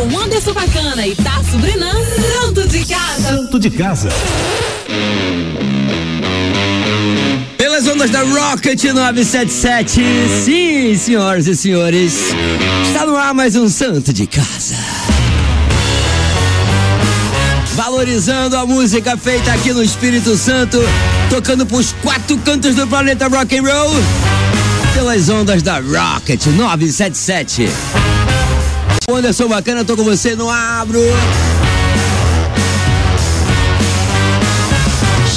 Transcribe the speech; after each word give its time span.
com 0.00 0.18
Anderson 0.18 0.54
Bacana 0.54 1.06
e 1.06 1.14
Tasso 1.14 1.58
Brenan, 1.58 1.92
Santo 2.40 2.66
de 2.66 2.84
Casa. 2.86 3.22
Santo 3.22 3.58
de 3.58 3.70
Casa. 3.70 4.08
Pelas 7.58 7.86
ondas 7.86 8.10
da 8.10 8.22
Rocket 8.22 8.82
977. 8.82 10.00
Sim, 10.42 10.96
senhoras 10.96 11.46
e 11.46 11.54
senhores. 11.54 12.14
Está 12.86 13.04
no 13.04 13.14
ar 13.14 13.34
mais 13.34 13.56
um 13.56 13.68
Santo 13.68 14.10
de 14.10 14.26
Casa. 14.26 14.76
Valorizando 17.74 18.56
a 18.56 18.64
música 18.64 19.18
feita 19.18 19.52
aqui 19.52 19.72
no 19.72 19.82
Espírito 19.82 20.34
Santo, 20.36 20.78
tocando 21.28 21.66
pros 21.66 21.94
quatro 22.02 22.38
cantos 22.38 22.74
do 22.74 22.86
planeta 22.86 23.28
rock 23.28 23.58
and 23.58 23.62
roll. 23.64 23.90
Pelas 24.94 25.28
ondas 25.28 25.62
da 25.62 25.78
Rocket 25.78 26.46
977. 26.46 27.68
Anderson 29.16 29.48
Bacana, 29.48 29.84
tô 29.84 29.96
com 29.96 30.04
você 30.04 30.34
no 30.34 30.48
Abro. 30.48 31.00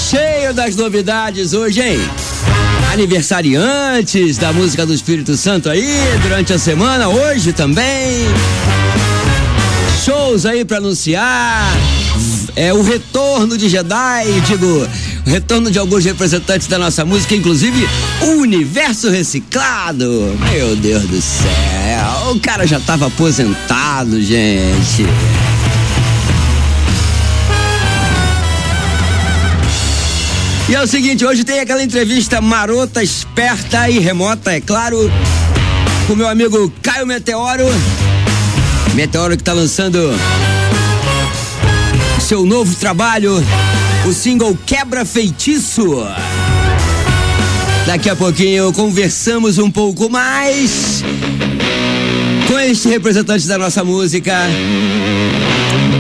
Cheio 0.10 0.54
das 0.54 0.76
novidades 0.76 1.54
hoje, 1.54 1.82
hein? 1.82 2.00
Aniversariantes 2.92 4.38
da 4.38 4.54
música 4.54 4.86
do 4.86 4.94
Espírito 4.94 5.36
Santo 5.36 5.70
aí 5.70 5.88
durante 6.22 6.54
a 6.54 6.60
semana, 6.60 7.08
hoje 7.08 7.54
também. 7.54 8.28
Shows 10.06 10.46
aí 10.46 10.64
pra 10.64 10.78
anunciar. 10.78 11.72
É 12.56 12.72
o 12.74 12.84
retorno 12.84 13.58
de 13.58 13.70
Jedi, 13.70 14.42
digo, 14.46 14.88
retorno 15.26 15.72
de 15.72 15.80
alguns 15.80 16.04
representantes 16.06 16.68
da 16.68 16.78
nossa 16.78 17.06
música, 17.06 17.36
inclusive 17.36 17.88
Universo 18.22 19.10
Reciclado. 19.10 20.38
Meu 20.52 20.76
Deus 20.76 21.04
do 21.04 21.22
céu, 21.22 22.32
o 22.32 22.40
cara 22.40 22.66
já 22.66 22.80
tava 22.80 23.08
aposentado, 23.08 24.22
gente. 24.22 25.06
E 30.70 30.76
é 30.76 30.82
o 30.82 30.88
seguinte, 30.88 31.26
hoje 31.26 31.44
tem 31.44 31.60
aquela 31.60 31.84
entrevista 31.84 32.40
marota, 32.40 33.04
esperta 33.04 33.90
e 33.90 34.00
remota, 34.00 34.54
é 34.54 34.62
claro, 34.62 35.12
com 36.08 36.16
meu 36.16 36.28
amigo 36.28 36.72
Caio 36.82 37.06
Meteoro. 37.06 37.66
Meteoro 38.94 39.36
que 39.36 39.44
tá 39.44 39.54
lançando 39.54 40.00
seu 42.22 42.46
novo 42.46 42.74
trabalho, 42.76 43.44
o 44.06 44.12
single 44.14 44.58
Quebra 44.66 45.06
Feitiço. 45.06 46.06
Daqui 47.86 48.10
a 48.10 48.16
pouquinho 48.16 48.72
conversamos 48.74 49.58
um 49.58 49.72
pouco 49.72 50.10
mais 50.10 51.04
com 52.48 52.60
este 52.60 52.90
representante 52.90 53.48
da 53.48 53.58
nossa 53.58 53.84
música. 53.84 54.34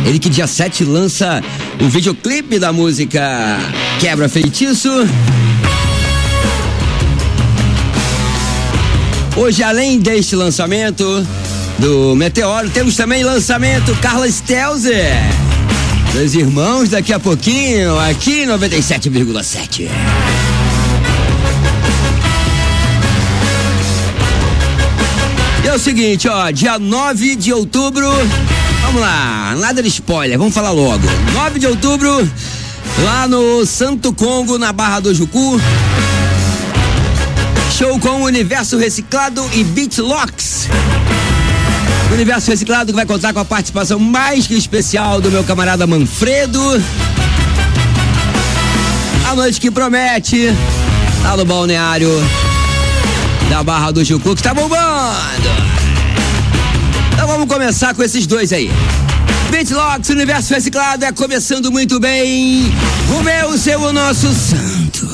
Ele 0.05 0.19
que 0.19 0.29
dia 0.29 0.47
7 0.47 0.83
lança 0.83 1.41
o 1.79 1.87
videoclipe 1.87 2.59
da 2.59 2.73
música 2.73 3.57
Quebra 3.99 4.27
Feitiço. 4.27 4.89
Hoje, 9.35 9.63
além 9.63 9.99
deste 9.99 10.35
lançamento 10.35 11.25
do 11.79 12.15
Meteoro, 12.15 12.69
temos 12.69 12.95
também 12.95 13.23
lançamento 13.23 13.95
Carla 14.01 14.29
Stelzer. 14.29 15.42
Dois 16.13 16.35
irmãos 16.35 16.89
daqui 16.89 17.11
a 17.11 17.19
pouquinho, 17.19 17.97
aqui 17.97 18.45
97,7. 18.45 19.89
E 25.63 25.67
é 25.67 25.73
o 25.73 25.79
seguinte, 25.79 26.27
ó, 26.27 26.51
dia 26.51 26.77
9 26.77 27.35
de 27.35 27.51
outubro. 27.51 28.07
Vamos 28.83 29.01
lá, 29.01 29.55
nada 29.59 29.81
de 29.81 29.89
spoiler, 29.89 30.37
vamos 30.37 30.53
falar 30.53 30.69
logo. 30.69 31.03
9 31.33 31.57
de 31.57 31.65
outubro, 31.65 32.29
lá 33.03 33.27
no 33.27 33.65
Santo 33.65 34.13
Congo, 34.13 34.59
na 34.59 34.71
Barra 34.71 34.99
do 34.99 35.15
Jucu. 35.15 35.59
Show 37.75 37.99
com 37.99 38.21
Universo 38.21 38.77
Reciclado 38.77 39.43
e 39.51 39.63
Beatlocks. 39.63 40.67
Universo 42.13 42.51
Reciclado 42.51 42.91
que 42.91 42.95
vai 42.95 43.05
contar 43.07 43.33
com 43.33 43.39
a 43.39 43.45
participação 43.45 43.97
mais 43.97 44.45
que 44.45 44.53
especial 44.53 45.19
do 45.19 45.31
meu 45.31 45.43
camarada 45.43 45.87
Manfredo. 45.87 46.61
A 49.29 49.35
noite 49.35 49.59
que 49.59 49.71
promete, 49.71 50.49
lá 51.23 51.35
no 51.35 51.43
balneário 51.43 52.09
da 53.49 53.63
Barra 53.63 53.91
do 53.91 54.03
Jucu, 54.03 54.35
que 54.35 54.43
tá 54.43 54.53
bombando. 54.53 55.49
Então 57.13 57.27
vamos 57.27 57.47
começar 57.47 57.95
com 57.95 58.03
esses 58.03 58.27
dois 58.27 58.53
aí. 58.53 58.69
Beatlocks, 59.49 60.09
Universo 60.09 60.53
Reciclado 60.53 61.05
é 61.05 61.11
começando 61.11 61.71
muito 61.71 61.99
bem. 61.99 62.71
O 63.17 63.23
meu, 63.23 63.49
o 63.49 63.57
seu, 63.57 63.79
o 63.81 63.91
nosso 63.91 64.31
santo. 64.33 65.09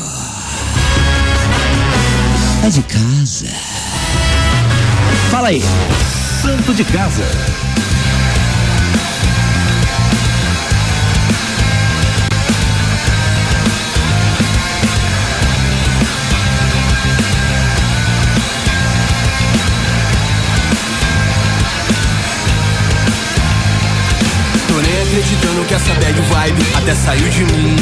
É 2.65 2.69
de 2.69 2.81
casa. 2.83 3.47
Fala 5.31 5.47
aí. 5.47 5.63
Santo 6.41 6.73
de 6.73 6.85
Casa. 6.85 7.23
Tô 24.67 24.75
nem 24.75 25.01
acreditando 25.01 25.65
que 25.65 25.73
essa 25.73 25.93
bad 25.95 26.13
vibe 26.13 26.77
até 26.77 26.95
saiu 26.95 27.27
de 27.29 27.43
mim. 27.43 27.75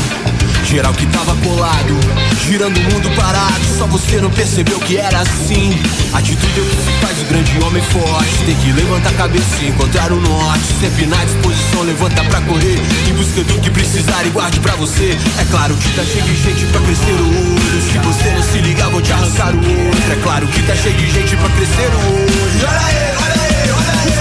Geral 0.69 0.93
que 0.93 1.05
tava 1.05 1.33
colado, 1.37 1.97
girando 2.45 2.77
o 2.77 2.83
mundo 2.83 3.09
parado. 3.15 3.63
Só 3.77 3.87
você 3.87 4.19
não 4.19 4.29
percebeu 4.29 4.77
que 4.81 4.97
era 4.97 5.21
assim. 5.21 5.79
Atitude 6.13 6.59
é 6.59 6.61
o 6.61 6.65
que 6.65 6.75
se 6.75 6.91
faz 6.99 7.21
o 7.21 7.25
grande 7.25 7.57
homem 7.63 7.81
forte. 7.83 8.43
Tem 8.45 8.55
que 8.57 8.73
levantar 8.73 9.11
a 9.11 9.13
cabeça 9.13 9.45
e 9.61 9.69
encontrar 9.69 10.11
o 10.11 10.19
norte. 10.19 10.65
Sempre 10.81 11.05
na 11.05 11.23
disposição, 11.23 11.83
levanta 11.83 12.21
pra 12.25 12.41
correr. 12.41 12.77
Em 13.09 13.13
busca 13.13 13.43
do 13.45 13.61
que 13.61 13.71
precisar 13.71 14.25
e 14.25 14.29
guarde 14.29 14.59
pra 14.59 14.75
você. 14.75 15.17
É 15.39 15.45
claro 15.49 15.73
que 15.77 15.89
tá 15.95 16.03
cheio 16.03 16.25
de 16.25 16.35
gente 16.35 16.65
pra 16.65 16.81
crescer 16.81 17.13
o 17.13 17.27
olho. 17.27 17.81
Se 17.89 17.97
você 17.99 18.29
não 18.31 18.43
se 18.43 18.57
ligar, 18.59 18.89
vou 18.89 19.01
te 19.01 19.13
arrancar 19.13 19.55
o 19.55 19.59
olho. 19.59 20.11
É 20.11 20.15
claro 20.21 20.47
que 20.47 20.63
tá 20.63 20.75
cheio 20.75 20.95
de 20.97 21.09
gente 21.09 21.33
pra 21.37 21.49
crescer 21.49 21.87
o 21.87 22.13
olho. 22.13 22.67
Olha 22.67 22.85
aí, 22.85 22.95
olha 23.23 23.41
aí, 23.41 23.71
olha 23.71 23.93
aí. 24.01 24.11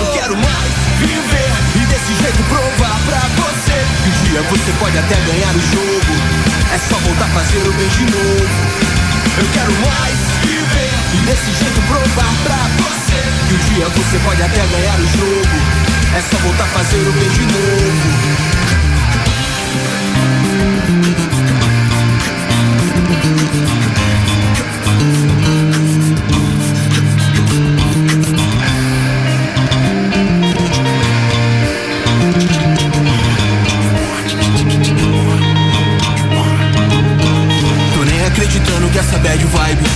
Não 0.00 0.12
quero 0.14 0.36
mais 0.38 0.63
você 4.64 4.72
pode 4.78 4.96
até 4.96 5.14
ganhar 5.14 5.54
o 5.54 5.60
jogo. 5.60 6.14
É 6.72 6.78
só 6.78 6.96
voltar 6.96 7.26
a 7.26 7.28
fazer 7.28 7.58
o 7.58 7.72
bem 7.74 7.86
de 7.88 8.04
novo. 8.04 8.48
Eu 9.36 9.46
quero 9.52 9.70
mais 9.72 10.18
viver 10.40 10.94
e 11.12 11.16
desse 11.26 11.52
jeito 11.52 11.82
provar 11.82 12.32
pra 12.44 12.56
você 12.78 13.20
que 13.46 13.54
um 13.54 13.58
dia 13.74 13.86
você 13.90 14.18
pode 14.24 14.42
até 14.42 14.66
ganhar 14.66 14.98
o 14.98 15.06
jogo. 15.06 15.56
É 16.16 16.20
só 16.22 16.38
voltar 16.38 16.64
a 16.64 16.68
fazer 16.68 16.96
o 16.96 17.12
bem 17.12 17.28
de 17.28 17.40
novo. 17.42 18.64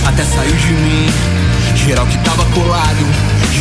Até 0.05 0.23
saiu 0.23 0.55
de 0.55 0.73
mim. 0.73 1.09
Geral 1.75 2.05
que 2.07 2.17
tava 2.19 2.43
colado, 2.45 3.05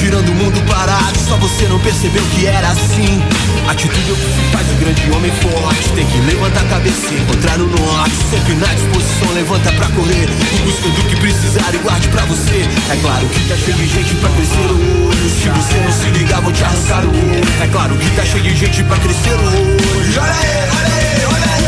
girando 0.01 0.31
o 0.31 0.35
mundo 0.35 0.61
parado. 0.67 1.19
Só 1.29 1.37
você 1.37 1.67
não 1.67 1.79
percebeu 1.79 2.23
que 2.35 2.47
era 2.47 2.69
assim. 2.69 3.23
Atitude 3.69 4.01
que 4.01 4.51
faz 4.53 4.67
o 4.71 4.75
grande 4.75 5.11
homem 5.11 5.31
forte. 5.43 5.89
Tem 5.95 6.07
que 6.07 6.19
levantar 6.21 6.63
a 6.63 6.65
cabeça 6.65 7.07
e 7.11 7.21
encontrar 7.21 7.61
o 7.61 7.67
norte. 7.67 8.17
Sempre 8.31 8.55
na 8.55 8.67
disposição, 8.67 9.33
levanta 9.35 9.73
pra 9.73 9.87
correr. 9.89 10.29
Em 10.29 10.65
busca 10.65 10.89
do 10.89 11.03
que 11.09 11.17
precisar 11.17 11.75
e 11.75 11.79
guarde 11.79 12.09
pra 12.09 12.25
você. 12.25 12.67
É 12.91 12.97
claro 12.97 13.27
que 13.29 13.41
tá 13.49 13.57
cheio 13.57 13.77
de 13.77 13.87
gente 13.87 14.15
pra 14.17 14.31
crescer 14.31 14.71
o 14.71 15.07
olho. 15.09 15.31
Se 15.31 15.49
você 15.49 15.79
não 15.79 15.93
se 15.93 16.19
ligar, 16.19 16.41
vou 16.41 16.53
te 16.53 16.65
arrancar 16.65 17.05
o 17.05 17.11
olho. 17.11 17.63
É 17.63 17.67
claro 17.69 17.97
que 17.97 18.11
tá 18.11 18.25
cheio 18.25 18.43
de 18.43 18.57
gente 18.57 18.83
pra 18.85 18.97
crescer 18.99 19.35
o 19.35 19.45
olho. 19.45 20.21
Olha 20.21 20.33
aí, 20.33 20.69
olha 20.77 20.95
aí, 20.95 21.25
olha 21.27 21.53
aí. 21.55 21.65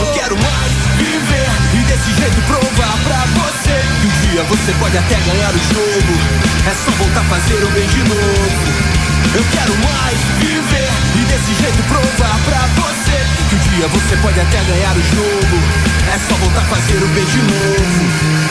Eu 0.00 0.12
quero 0.14 0.36
mais 0.36 0.72
viver 0.98 1.50
e 1.74 1.84
desse 1.84 2.14
jeito 2.20 2.42
provar 2.46 2.98
pra 3.04 3.40
um 3.40 3.41
dia 4.32 4.42
você 4.44 4.72
pode 4.80 4.96
até 4.96 5.14
ganhar 5.14 5.50
o 5.50 5.58
jogo. 5.58 6.14
É 6.66 6.72
só 6.72 6.90
voltar 6.92 7.20
a 7.20 7.24
fazer 7.24 7.62
o 7.62 7.70
bem 7.72 7.86
de 7.86 7.98
novo. 7.98 8.72
Eu 9.34 9.44
quero 9.52 9.74
mais 9.76 10.18
viver 10.38 10.88
e 11.14 11.24
desse 11.26 11.54
jeito 11.60 11.82
provar 11.82 12.38
pra 12.46 12.66
você 12.80 13.12
que 13.50 13.54
um 13.54 13.76
dia 13.76 13.88
você 13.88 14.16
pode 14.16 14.40
até 14.40 14.62
ganhar 14.64 14.96
o 14.96 15.02
jogo. 15.02 15.56
É 16.14 16.18
só 16.18 16.34
voltar 16.36 16.62
a 16.62 16.64
fazer 16.64 17.02
o 17.02 17.08
bem 17.08 17.24
de 17.26 17.38
novo. 17.42 18.41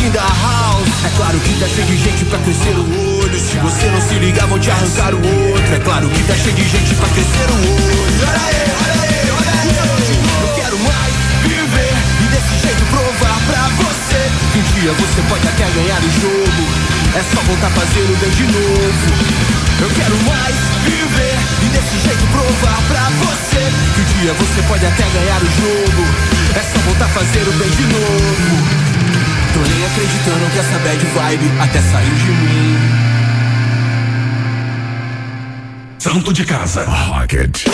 In 0.00 0.10
the 0.10 0.18
house. 0.18 0.88
É 1.04 1.10
claro 1.16 1.38
que 1.38 1.54
tá 1.60 1.68
cheio 1.68 1.86
de 1.86 1.96
gente 1.96 2.24
pra 2.24 2.38
crescer 2.40 2.74
o 2.74 2.82
olho. 3.22 3.38
Se 3.38 3.56
você 3.58 3.86
não 3.86 4.00
se 4.00 4.14
ligar, 4.14 4.46
vão 4.48 4.58
te 4.58 4.70
arrancar 4.70 5.14
o 5.14 5.18
outro. 5.18 5.74
É 5.74 5.78
claro 5.78 6.08
que 6.08 6.22
tá 6.24 6.34
cheio 6.34 6.54
de 6.56 6.66
gente 6.66 6.94
pra 6.96 7.08
crescer 7.10 7.46
o 7.46 7.54
olho. 7.54 8.22
Olha 8.26 8.42
aí, 8.42 8.66
olha 8.82 8.98
aí, 8.98 9.30
olha 9.30 9.52
aí. 9.62 9.70
Não 10.42 10.54
quero 10.58 10.78
mais 10.78 11.14
viver 11.46 11.94
e 12.18 12.26
desse 12.34 12.66
jeito 12.66 12.82
provar 12.90 13.38
pra 13.46 13.62
você. 13.78 14.20
Que 14.52 14.58
um 14.58 14.62
dia 14.74 14.92
você 14.92 15.20
pode 15.28 15.46
até 15.46 15.70
ganhar 15.70 16.00
o 16.02 16.10
jogo. 16.18 16.62
É 17.14 17.22
só 17.22 17.40
voltar 17.46 17.66
a 17.66 17.70
fazer 17.70 18.02
o 18.02 18.16
bem 18.16 18.30
de 18.30 18.42
novo. 18.50 19.06
Eu 19.82 19.90
quero 19.94 20.16
mais 20.26 20.56
viver 20.82 21.36
e 21.62 21.68
desse 21.70 21.96
jeito 22.02 22.26
provar 22.26 22.80
pra 22.88 23.06
você. 23.22 23.62
Que 23.94 24.00
um 24.00 24.08
dia 24.18 24.32
você 24.34 24.62
pode 24.66 24.84
até 24.84 25.04
ganhar 25.14 25.38
o 25.38 25.46
jogo. 25.46 26.02
É 26.58 26.62
só 26.62 26.78
voltar 26.86 27.06
a 27.06 27.08
fazer 27.08 27.46
o 27.46 27.52
bem 27.52 27.70
de 27.70 27.86
novo. 27.86 28.91
Nem 29.68 29.86
acreditando 29.86 30.50
que 30.52 30.58
essa 30.58 30.78
bad 30.78 30.98
vibe 30.98 31.60
até 31.60 31.80
saiu 31.80 32.14
de 32.14 32.32
mim. 32.32 32.78
Santo 35.98 36.32
de 36.32 36.44
casa. 36.44 36.84
Rocket. 36.84 37.64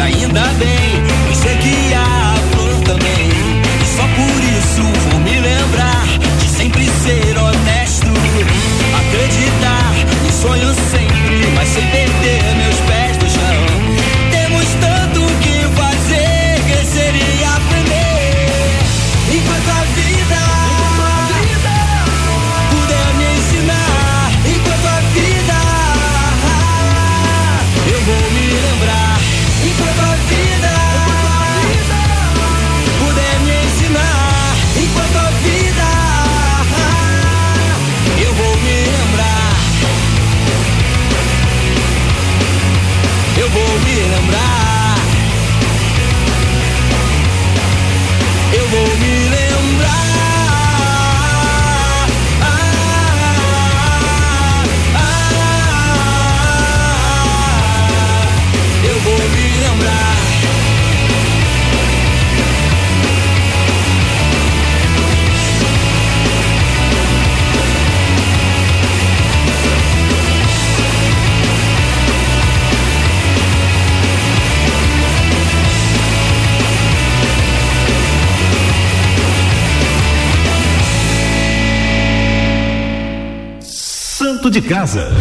Ainda 0.00 0.44
bem 0.58 1.07
de 84.60 84.68
casa. 84.68 85.12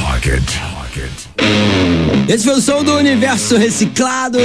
Rocket. 0.00 0.42
Rocket. 0.74 1.10
Esse 2.28 2.44
foi 2.44 2.54
o 2.54 2.60
som 2.60 2.82
do 2.82 2.96
universo 2.96 3.56
reciclado 3.56 4.38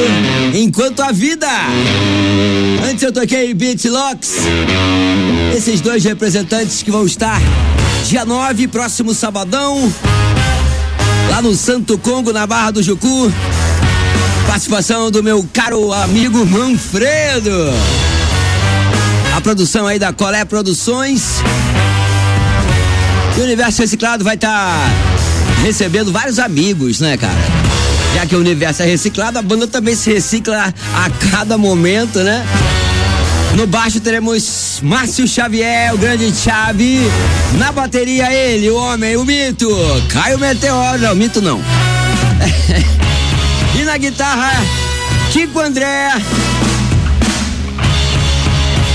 enquanto 0.54 1.02
a 1.02 1.12
vida. 1.12 1.48
Antes 2.88 3.02
eu 3.02 3.12
toquei 3.12 3.54
Beat 3.54 3.86
Locks. 3.86 4.36
Esses 5.56 5.82
dois 5.82 6.04
representantes 6.04 6.84
que 6.84 6.92
vão 6.92 7.06
estar 7.06 7.42
dia 8.06 8.24
9, 8.24 8.68
próximo 8.68 9.14
sabadão, 9.14 9.92
lá 11.30 11.42
no 11.42 11.56
Santo 11.56 11.98
Congo, 11.98 12.32
na 12.32 12.46
Barra 12.46 12.72
do 12.72 12.84
Jucu. 12.84 13.34
Participação 14.46 15.10
do 15.10 15.24
meu 15.24 15.48
caro 15.52 15.92
amigo 15.92 16.46
Manfredo. 16.46 17.74
A 19.36 19.42
produção 19.42 19.88
aí 19.88 19.98
da 19.98 20.14
Colé 20.14 20.46
Produções. 20.46 21.42
E 23.40 23.42
o 23.42 23.46
Universo 23.46 23.82
Reciclado 23.82 24.22
vai 24.22 24.36
estar 24.36 24.92
recebendo 25.64 26.12
vários 26.12 26.40
amigos, 26.40 27.00
né, 27.00 27.16
cara? 27.16 27.40
Já 28.14 28.26
que 28.26 28.36
o 28.36 28.40
universo 28.40 28.84
é 28.84 28.86
reciclado, 28.86 29.40
a 29.40 29.42
banda 29.42 29.66
também 29.66 29.96
se 29.96 30.12
recicla 30.12 30.74
a 30.94 31.10
cada 31.32 31.58
momento, 31.58 32.20
né? 32.20 32.46
No 33.56 33.66
baixo 33.66 34.02
teremos 34.02 34.82
Márcio 34.84 35.26
Xavier, 35.26 35.94
o 35.94 35.98
grande 35.98 36.36
Chave. 36.36 37.00
Na 37.58 37.72
bateria, 37.72 38.30
ele, 38.30 38.70
o 38.72 38.76
homem, 38.76 39.16
o 39.16 39.24
mito, 39.24 39.70
Caio 40.10 40.38
Meteoro. 40.38 41.00
Não, 41.00 41.16
mito 41.16 41.42
não. 41.42 41.60
e 43.80 43.84
na 43.86 43.98
guitarra, 43.98 44.52
Kiko 45.32 45.62
André. 45.62 46.12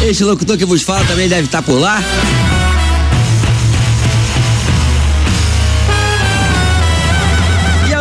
Este 0.07 0.23
locutor 0.23 0.59
que 0.59 0.67
vos 0.67 0.83
fala 0.83 1.03
também 1.07 1.31
deve 1.31 1.47
estar 1.47 1.63
por 1.63 1.79
lá. 1.79 1.99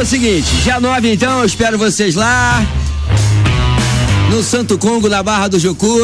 O 0.03 0.05
seguinte, 0.05 0.53
dia 0.63 0.81
9 0.81 1.13
então, 1.13 1.39
eu 1.39 1.45
espero 1.45 1.77
vocês 1.77 2.13
lá. 2.13 2.61
No 4.29 4.43
Santo 4.43 4.77
Congo, 4.77 5.07
na 5.07 5.23
Barra 5.23 5.47
do 5.47 5.57
Jucu. 5.57 5.97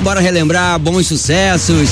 Bora 0.00 0.20
relembrar 0.20 0.78
bons 0.78 1.06
sucessos. 1.06 1.90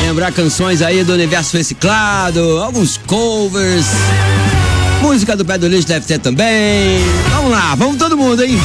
Lembrar 0.00 0.32
canções 0.32 0.80
aí 0.80 1.04
do 1.04 1.12
universo 1.12 1.54
reciclado, 1.54 2.40
alguns 2.62 2.96
covers. 2.96 3.84
Música 5.02 5.36
do 5.36 5.44
Pé 5.44 5.58
do 5.58 5.68
Lixo 5.68 5.86
deve 5.86 6.06
ter 6.06 6.18
também. 6.18 7.00
Vamos 7.30 7.50
lá, 7.50 7.74
vamos 7.74 7.96
todo 7.96 8.16
mundo, 8.16 8.42
hein? 8.42 8.58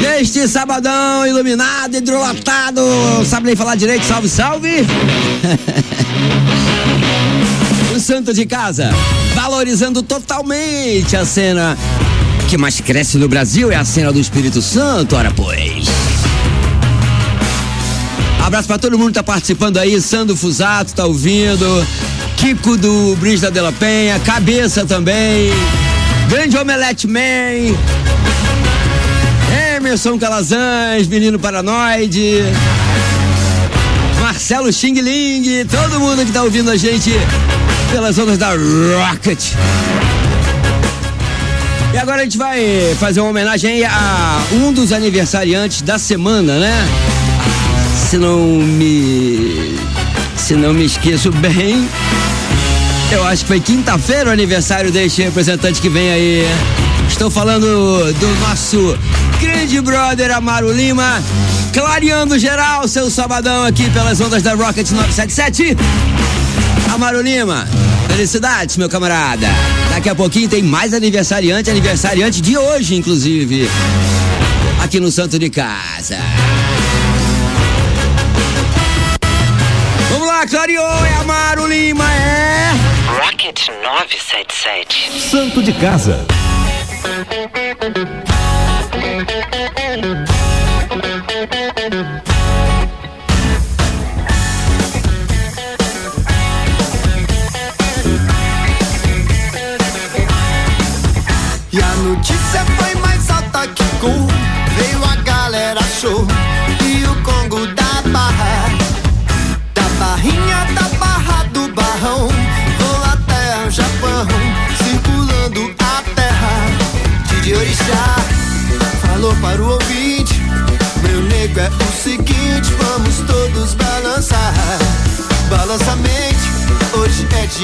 Neste 0.00 0.46
sabadão 0.46 1.26
iluminado, 1.26 1.96
hidrolatado, 1.96 2.80
sabe 3.26 3.46
nem 3.46 3.56
falar 3.56 3.74
direito, 3.74 4.04
salve, 4.04 4.28
salve! 4.28 4.86
santo 8.04 8.34
de 8.34 8.44
casa, 8.44 8.90
valorizando 9.34 10.02
totalmente 10.02 11.16
a 11.16 11.24
cena 11.24 11.74
que 12.50 12.58
mais 12.58 12.78
cresce 12.78 13.16
no 13.16 13.26
Brasil 13.26 13.72
é 13.72 13.76
a 13.76 13.84
cena 13.84 14.12
do 14.12 14.20
Espírito 14.20 14.60
Santo, 14.60 15.16
ora 15.16 15.30
pois. 15.30 15.86
Abraço 18.44 18.68
pra 18.68 18.76
todo 18.76 18.98
mundo 18.98 19.08
que 19.08 19.14
tá 19.14 19.22
participando 19.22 19.78
aí, 19.78 19.98
Sandro 20.02 20.36
Fusato 20.36 20.92
tá 20.92 21.06
ouvindo, 21.06 21.86
Kiko 22.36 22.76
do 22.76 23.16
Brisda 23.16 23.50
de 23.50 23.58
la 23.58 23.72
Penha, 23.72 24.20
Cabeça 24.20 24.84
também, 24.84 25.50
Grande 26.28 26.58
Omelete 26.58 27.06
Man, 27.06 27.74
Emerson 29.76 30.18
Calazans, 30.18 31.06
Menino 31.08 31.38
Paranoide, 31.38 32.42
Marcelo 34.20 34.70
Xing 34.70 35.00
Ling, 35.00 35.64
todo 35.64 35.98
mundo 35.98 36.22
que 36.26 36.32
tá 36.32 36.42
ouvindo 36.42 36.70
a 36.70 36.76
gente 36.76 37.10
pelas 37.94 38.18
ondas 38.18 38.36
da 38.36 38.48
Rocket. 38.48 39.52
E 41.92 41.96
agora 41.96 42.22
a 42.22 42.24
gente 42.24 42.36
vai 42.36 42.92
fazer 42.98 43.20
uma 43.20 43.30
homenagem 43.30 43.84
a 43.84 44.42
um 44.50 44.72
dos 44.72 44.90
aniversariantes 44.90 45.80
da 45.80 45.96
semana, 45.96 46.58
né? 46.58 46.88
Se 48.10 48.18
não 48.18 48.40
me. 48.40 49.78
Se 50.36 50.54
não 50.54 50.74
me 50.74 50.84
esqueço 50.86 51.30
bem, 51.30 51.88
eu 53.12 53.24
acho 53.24 53.42
que 53.42 53.48
foi 53.48 53.60
quinta-feira 53.60 54.28
o 54.28 54.32
aniversário 54.32 54.90
deste 54.90 55.22
representante 55.22 55.80
que 55.80 55.88
vem 55.88 56.10
aí. 56.10 56.44
Estou 57.08 57.30
falando 57.30 58.12
do 58.12 58.40
nosso 58.40 58.98
grande 59.40 59.80
brother 59.80 60.32
Amaro 60.32 60.72
Lima, 60.72 61.22
clareando 61.72 62.40
geral 62.40 62.88
seu 62.88 63.08
sabadão 63.08 63.64
aqui 63.64 63.88
pelas 63.90 64.20
ondas 64.20 64.42
da 64.42 64.52
Rocket 64.54 64.90
977. 64.90 65.76
Amaro 66.92 67.22
Lima, 67.22 67.66
felicidades, 68.14 68.76
meu 68.76 68.88
camarada. 68.88 69.48
Daqui 69.90 70.08
a 70.08 70.14
pouquinho 70.14 70.48
tem 70.48 70.62
mais 70.62 70.94
aniversariante, 70.94 71.68
aniversariante 71.68 72.40
de 72.40 72.56
hoje, 72.56 72.94
inclusive. 72.94 73.68
Aqui 74.80 75.00
no 75.00 75.10
Santo 75.10 75.36
de 75.36 75.50
Casa. 75.50 76.16
Vamos 80.10 80.28
lá, 80.28 80.46
clareou, 80.46 81.04
é 81.04 81.14
Amaro 81.14 81.66
Lima, 81.66 82.04
é. 82.12 82.70
Rocket 83.20 83.66
977. 83.82 85.10
Santo 85.30 85.60
de 85.60 85.72
casa. 85.72 86.24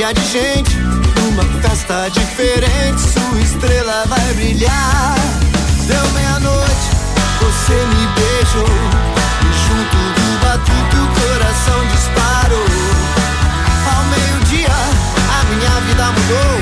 Dia 0.00 0.14
de 0.14 0.24
gente. 0.32 0.76
Numa 1.20 1.44
festa 1.60 2.08
diferente. 2.08 3.00
Sua 3.00 3.38
estrela 3.42 4.04
vai 4.06 4.32
brilhar. 4.32 5.14
Deu 5.86 6.10
meia-noite. 6.12 6.86
Você 7.40 7.74
me 7.74 8.06
beijou. 8.16 8.74
E 9.44 9.50
junto 9.66 9.98
do 10.16 10.28
batuque 10.40 10.96
o 10.96 11.08
coração 11.20 11.80
disparou. 11.92 12.70
Ao 13.92 14.02
meio-dia, 14.04 14.72
a 14.72 15.44
minha 15.50 15.74
vida 15.86 16.06
mudou. 16.16 16.54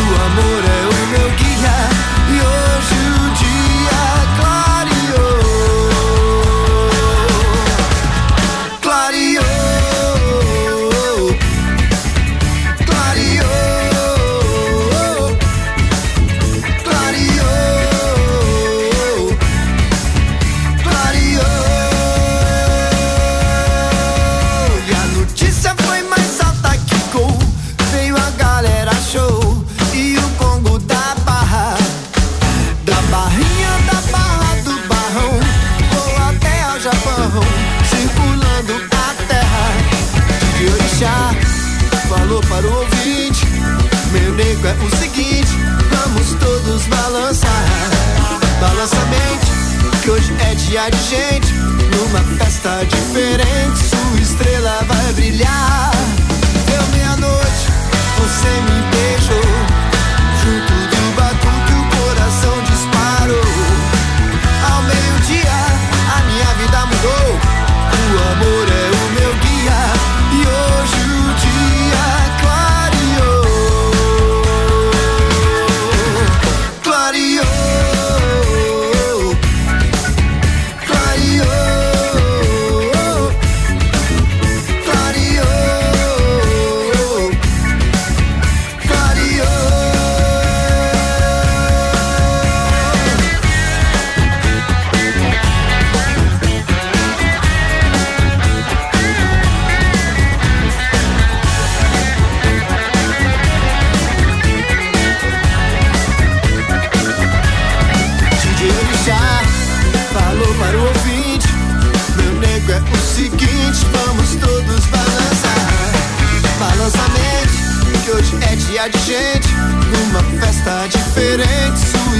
O 0.00 0.14
amor 0.26 0.62
é 0.66 0.80
o 0.90 1.06
meu 1.12 1.30
guia. 1.38 1.76
E 2.28 2.36
hoje 2.42 2.96
o 3.20 3.34
dia 3.38 3.53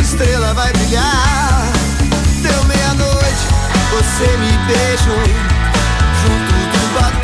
estrela 0.05 0.53
vai 0.53 0.71
brilhar. 0.73 1.73
Deu 2.43 2.65
meia-noite, 2.65 3.47
você 3.91 4.37
me 4.37 4.53
beijou 4.67 5.25
Junto 6.21 6.53
do 6.73 6.95
batuque 6.95 7.24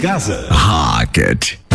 casa. 0.00 0.46
Rocket. 0.50 1.67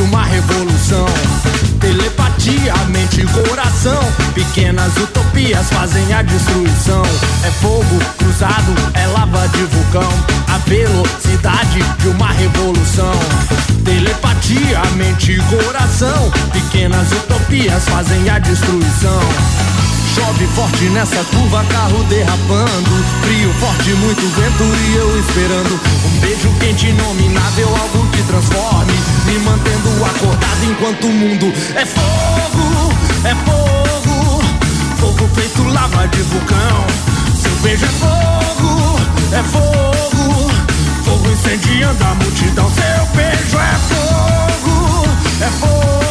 Uma 0.00 0.24
revolução. 0.24 1.06
Telepatia, 1.80 2.74
mente 2.88 3.20
e 3.20 3.26
coração. 3.26 4.00
Pequenas 4.34 4.96
utopias 4.96 5.68
fazem 5.70 6.12
a 6.12 6.22
destruição. 6.22 7.02
É 7.44 7.50
fogo 7.50 7.98
cruzado, 8.18 8.74
é 8.94 9.06
lava 9.06 9.48
de 9.48 9.64
vulcão. 9.64 10.12
A 10.48 10.58
velocidade 10.58 11.82
de 11.98 12.08
uma 12.08 12.30
revolução. 12.32 13.14
Telepatia, 13.84 14.82
mente 14.96 15.32
e 15.32 15.38
coração. 15.42 16.30
Pequenas 16.52 17.10
utopias 17.12 17.84
fazem 17.88 18.28
a 18.28 18.38
destruição. 18.38 19.79
Chove 20.14 20.46
forte 20.48 20.84
nessa 20.90 21.22
curva, 21.24 21.64
carro 21.64 22.02
derrapando. 22.04 23.04
Frio 23.22 23.52
forte, 23.60 23.90
muito 23.94 24.20
vento 24.34 24.64
e 24.64 24.96
eu 24.96 25.20
esperando. 25.20 25.80
Um 26.04 26.20
beijo 26.20 26.48
quente, 26.58 26.88
inominável, 26.88 27.68
algo 27.68 28.06
que 28.10 28.22
transforme. 28.24 28.92
Me 29.26 29.38
mantendo 29.38 30.04
acordado 30.04 30.64
enquanto 30.64 31.06
o 31.06 31.12
mundo 31.12 31.52
é 31.76 31.86
fogo, 31.86 32.92
é 33.24 33.34
fogo. 33.46 34.42
Fogo 34.98 35.30
feito 35.34 35.62
lava 35.68 36.08
de 36.08 36.22
vulcão. 36.22 36.86
Seu 37.40 37.54
beijo 37.62 37.84
é 37.84 37.88
fogo, 37.88 39.00
é 39.32 39.42
fogo. 39.44 40.50
Fogo 41.04 41.30
incendiando 41.30 42.04
a 42.04 42.14
multidão. 42.16 42.68
Seu 42.70 43.06
beijo 43.14 43.58
é 43.58 43.74
fogo, 43.88 45.06
é 45.40 45.50
fogo. 45.60 46.09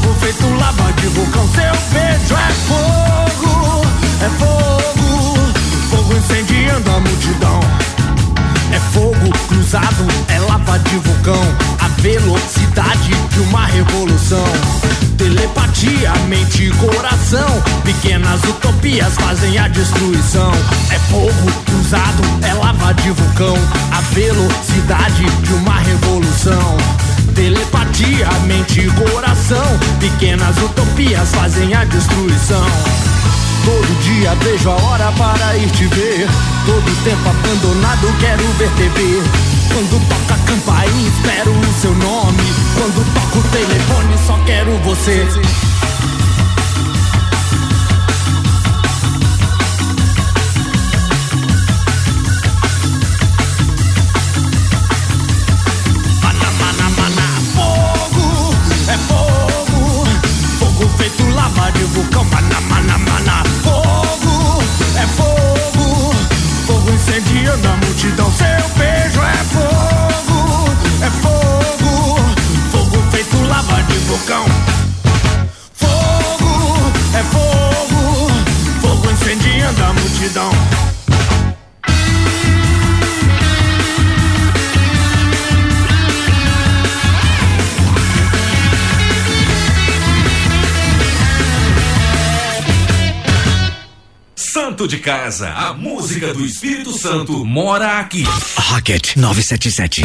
Fogo 0.00 0.14
feito 0.14 0.46
lava 0.58 0.92
de 0.94 1.06
vulcão, 1.08 1.46
seu 1.48 1.72
beijo 1.92 2.34
é 2.34 2.52
fogo, 2.68 3.86
é 4.22 4.28
fogo, 4.38 5.52
fogo 5.90 6.16
incendiando 6.16 6.90
a 6.90 7.00
multidão. 7.00 7.60
É 8.72 8.80
fogo 8.92 9.30
cruzado, 9.48 10.06
é 10.28 10.38
lava 10.38 10.78
de 10.78 10.96
vulcão, 10.96 11.42
a 11.80 11.88
velocidade 12.00 13.10
de 13.10 13.40
uma 13.40 13.66
revolução. 13.66 14.44
Telepatia, 15.18 16.12
mente 16.28 16.64
e 16.64 16.70
coração, 16.70 17.62
pequenas 17.84 18.42
utopias 18.44 19.14
fazem 19.16 19.58
a 19.58 19.68
destruição. 19.68 20.52
É 20.90 20.98
fogo 21.10 21.52
cruzado, 21.66 22.22
é 22.42 22.54
lava 22.54 22.94
de 22.94 23.10
vulcão, 23.10 23.56
a 23.92 24.00
velocidade 24.14 25.24
de 25.42 25.52
uma 25.52 25.78
revolução. 25.80 27.09
Telepatia, 27.34 28.28
mente 28.46 28.80
e 28.80 28.90
coração. 28.90 29.64
Pequenas 29.98 30.56
utopias 30.58 31.34
fazem 31.34 31.74
a 31.74 31.84
destruição. 31.84 32.64
Todo 33.64 34.02
dia 34.02 34.34
vejo 34.36 34.70
a 34.70 34.74
hora 34.74 35.12
para 35.12 35.56
ir 35.56 35.70
te 35.70 35.86
ver. 35.86 36.28
Todo 36.66 37.04
tempo 37.04 37.28
abandonado 37.28 38.06
quero 38.20 38.44
ver 38.58 38.70
TV. 38.70 39.22
Quando 39.72 40.08
toca 40.08 40.34
a 40.34 40.38
campainha 40.46 41.08
espero 41.08 41.52
o 41.52 41.80
seu 41.80 41.94
nome. 41.94 42.42
Quando 42.74 43.04
toca 43.14 43.38
o 43.38 43.42
telefone 43.50 44.18
só 44.26 44.38
quero 44.44 44.76
você. 44.78 45.69
De 94.90 94.98
casa, 94.98 95.50
a 95.50 95.72
música 95.72 96.34
do 96.34 96.44
Espírito 96.44 96.92
Santo 96.92 97.44
mora 97.44 98.00
aqui. 98.00 98.24
Rocket 98.56 99.14
977. 99.14 100.02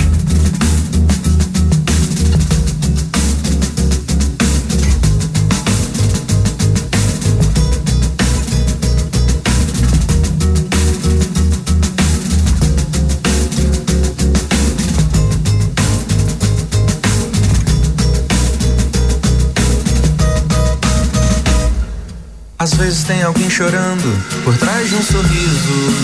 Às 22.65 22.73
vezes 22.73 23.03
tem 23.03 23.21
alguém 23.21 23.47
chorando 23.47 24.43
por 24.43 24.57
trás 24.57 24.89
de 24.89 24.95
um 24.95 25.03
sorriso. 25.03 25.95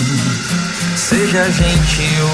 Seja 0.96 1.50
gentil. 1.50 2.26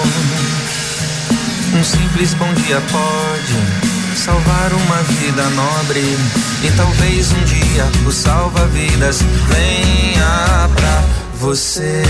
Um 1.74 1.82
simples 1.82 2.34
bom 2.34 2.52
dia 2.52 2.78
pode 2.92 4.18
salvar 4.18 4.70
uma 4.70 5.02
vida 5.04 5.42
nobre. 5.48 6.02
E 6.62 6.70
talvez 6.76 7.32
um 7.32 7.42
dia 7.44 7.88
o 8.06 8.12
salva-vidas 8.12 9.22
venha 9.48 10.68
pra 10.76 11.04
você. 11.40 12.02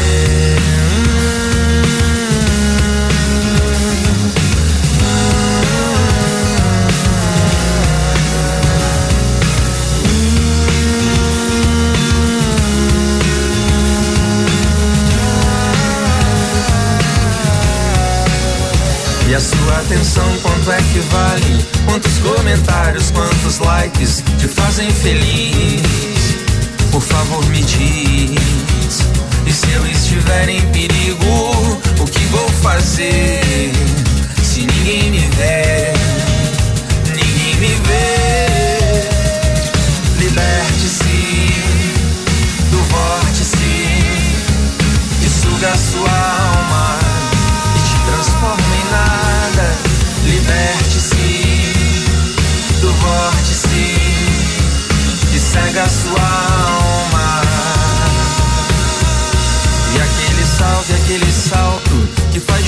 E 19.28 19.34
a 19.34 19.40
sua 19.40 19.76
atenção 19.80 20.24
quanto 20.40 20.72
é 20.72 20.78
que 20.78 21.00
vale? 21.00 21.66
Quantos 21.84 22.16
comentários, 22.16 23.10
quantos 23.10 23.58
likes 23.58 24.24
te 24.38 24.48
fazem 24.48 24.90
feliz? 24.90 25.82
Por 26.90 27.02
favor 27.02 27.44
me 27.50 27.60
diz. 27.60 29.02
E 29.46 29.52
se 29.52 29.70
eu 29.72 29.86
estiver 29.86 30.48
em 30.48 30.62
perigo, 30.72 31.26
o 32.00 32.04
que 32.06 32.24
vou 32.30 32.48
fazer? 32.62 33.97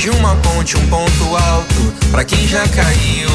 De 0.00 0.08
uma 0.08 0.34
ponte 0.36 0.78
um 0.78 0.86
ponto 0.86 1.36
alto 1.36 1.92
pra 2.10 2.24
quem 2.24 2.48
já 2.48 2.66
caiu 2.68 3.28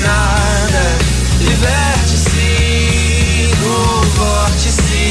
nada. 0.00 0.98
Liberte-se 1.40 3.50
do 3.60 4.02
vórtice 4.16 5.04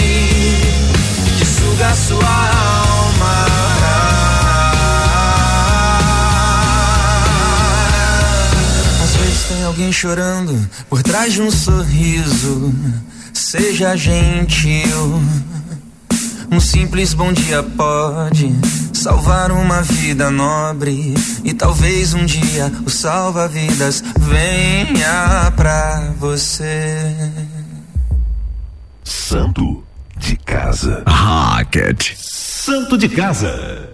que 1.37 1.45
suga 1.45 1.93
sua 1.95 2.25
alma. 2.25 3.37
Às 9.03 9.15
vezes 9.15 9.43
tem 9.47 9.63
alguém 9.63 9.91
chorando 9.91 10.67
por 10.89 11.03
trás 11.03 11.33
de 11.33 11.41
um 11.41 11.51
sorriso. 11.51 12.73
Seja 13.33 13.95
gentil. 13.95 15.21
Um 16.51 16.59
simples 16.59 17.13
bom 17.13 17.31
dia 17.33 17.61
pode 17.61 18.55
salvar 19.07 19.53
uma 19.53 19.81
vida 19.83 20.29
nobre. 20.29 21.13
E 21.45 21.53
talvez 21.53 22.13
um 22.13 22.25
dia 22.25 22.69
o 22.85 22.89
salva-vidas 22.89 24.03
venha 24.19 25.49
pra 25.55 26.11
você. 26.19 27.15
Santo 29.05 29.81
de 30.17 30.35
casa. 30.35 31.05
Rocket. 31.07 32.15
Santo 32.17 32.97
de 32.97 33.07
casa. 33.07 33.89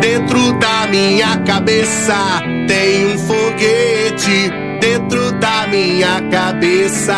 Dentro 0.00 0.58
da 0.58 0.86
minha 0.86 1.36
cabeça 1.44 2.40
tem 2.66 3.14
um 3.14 3.18
foguete. 3.18 4.66
Dentro 4.80 5.25
da 5.40 5.66
minha 5.66 6.20
cabeça. 6.30 7.14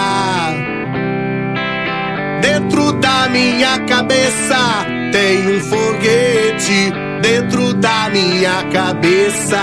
Dentro 2.41 2.93
da 2.93 3.29
minha 3.29 3.79
cabeça 3.81 4.87
tem 5.13 5.57
um 5.57 5.61
foguete. 5.61 6.93
Dentro 7.23 7.75
da 7.75 8.09
minha 8.11 8.63
cabeça. 8.73 9.61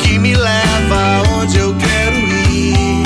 Que 0.00 0.18
me 0.18 0.34
leva 0.34 1.22
onde 1.38 1.58
eu 1.58 1.74
quero 1.74 2.16
ir. 2.52 3.02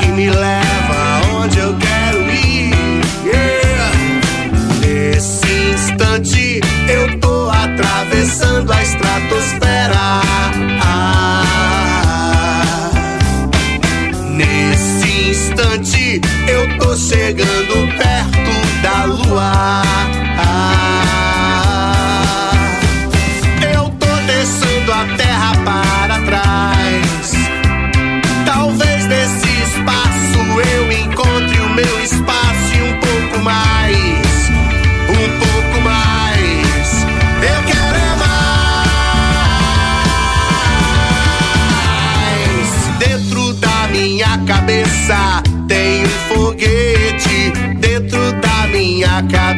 Que 0.00 0.06
me 0.08 0.30
leva 0.30 1.20
onde 1.34 1.58
eu 1.58 1.76
quero 1.76 2.30
ir. 2.30 2.72
Yeah. 3.24 3.92
Nesse 4.80 5.52
instante 5.72 6.60
atravessando 8.24 8.72
a 8.72 8.82
estratosfera. 8.82 10.22
Nesse 14.30 15.28
instante 15.30 16.20
eu 16.48 16.78
tô 16.78 16.96
chegando 16.96 17.86
perto 17.98 18.50
da 18.82 19.04
lua. 19.04 19.82
Ah, 20.38 21.83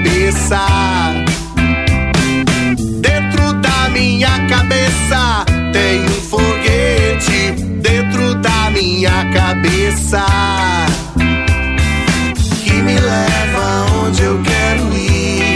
cabeça. 0.06 0.64
Dentro 3.00 3.52
da 3.54 3.88
minha 3.90 4.46
cabeça 4.46 5.44
tem 5.72 6.04
um 6.04 6.20
foguete. 6.30 7.52
Dentro 7.80 8.34
da 8.36 8.70
minha 8.70 9.24
cabeça 9.32 10.24
que 12.64 12.72
me 12.72 12.94
leva 12.94 13.86
onde 14.04 14.22
eu 14.22 14.40
quero 14.42 14.94
ir. 14.94 15.55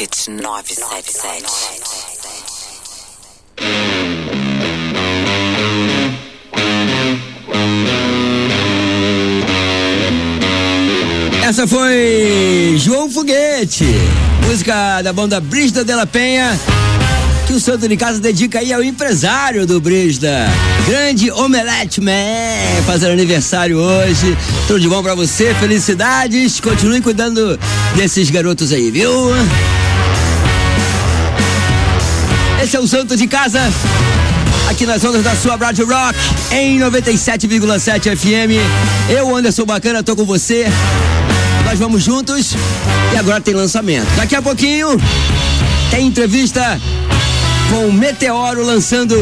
Rocket 0.00 0.28
977. 0.28 1.44
Essa 11.44 11.66
foi 11.66 12.76
João 12.78 13.10
Foguete, 13.10 13.84
música 14.46 15.02
da 15.02 15.12
banda 15.12 15.38
Brisda 15.38 15.84
de 15.84 15.94
la 15.94 16.06
Penha, 16.06 16.58
que 17.46 17.52
o 17.52 17.60
Santo 17.60 17.86
de 17.86 17.94
Casa 17.94 18.18
dedica 18.20 18.60
aí 18.60 18.72
ao 18.72 18.82
empresário 18.82 19.66
do 19.66 19.78
Brisda, 19.82 20.48
grande 20.86 21.30
Omelete 21.30 22.00
Man, 22.00 22.14
fazendo 22.86 23.12
aniversário 23.12 23.76
hoje. 23.76 24.34
Tudo 24.66 24.80
de 24.80 24.88
bom 24.88 25.02
pra 25.02 25.14
você, 25.14 25.54
felicidades, 25.56 26.58
continue 26.58 27.02
cuidando 27.02 27.60
desses 27.94 28.30
garotos 28.30 28.72
aí, 28.72 28.90
viu? 28.90 29.10
Esse 32.70 32.76
é 32.76 32.80
o 32.80 32.86
Santo 32.86 33.16
de 33.16 33.26
Casa. 33.26 33.60
aqui 34.68 34.86
nas 34.86 35.02
ondas 35.02 35.24
da 35.24 35.34
sua 35.34 35.56
Rádio 35.56 35.88
Rock 35.88 36.16
em 36.52 36.78
97,7 36.78 38.16
FM. 38.16 38.62
Eu, 39.08 39.34
Anderson 39.34 39.64
Bacana, 39.64 40.04
tô 40.04 40.14
com 40.14 40.24
você. 40.24 40.66
Nós 41.64 41.80
vamos 41.80 42.04
juntos 42.04 42.54
e 43.12 43.16
agora 43.16 43.40
tem 43.40 43.54
lançamento. 43.54 44.06
Daqui 44.14 44.36
a 44.36 44.40
pouquinho 44.40 44.90
tem 45.90 46.06
entrevista 46.06 46.80
com 47.70 47.88
o 47.88 47.92
Meteoro 47.92 48.64
lançando 48.64 49.16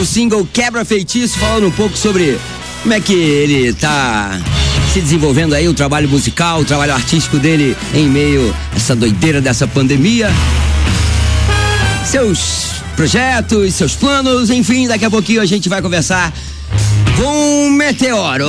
o 0.00 0.04
single 0.04 0.44
Quebra 0.52 0.84
Feitiço, 0.84 1.38
falando 1.38 1.68
um 1.68 1.70
pouco 1.70 1.96
sobre 1.96 2.36
como 2.82 2.92
é 2.92 2.98
que 2.98 3.14
ele 3.14 3.72
tá 3.74 4.40
se 4.92 5.00
desenvolvendo 5.00 5.54
aí, 5.54 5.68
o 5.68 5.74
trabalho 5.74 6.08
musical, 6.08 6.58
o 6.58 6.64
trabalho 6.64 6.94
artístico 6.94 7.38
dele 7.38 7.76
em 7.94 8.08
meio 8.08 8.52
a 8.72 8.76
essa 8.76 8.96
doideira 8.96 9.40
dessa 9.40 9.68
pandemia. 9.68 10.28
Seus 12.10 12.82
projetos, 12.96 13.72
seus 13.76 13.94
planos, 13.94 14.50
enfim, 14.50 14.88
daqui 14.88 15.04
a 15.04 15.10
pouquinho 15.10 15.40
a 15.40 15.46
gente 15.46 15.68
vai 15.68 15.80
conversar 15.80 16.32
com 17.16 17.68
o 17.68 17.70
Meteoro. 17.70 18.48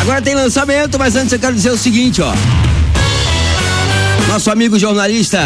Agora 0.00 0.22
tem 0.22 0.36
lançamento, 0.36 0.96
mas 1.00 1.16
antes 1.16 1.32
eu 1.32 1.38
quero 1.40 1.56
dizer 1.56 1.70
o 1.70 1.76
seguinte, 1.76 2.22
ó. 2.22 2.32
Nosso 4.28 4.52
amigo 4.52 4.78
jornalista 4.78 5.40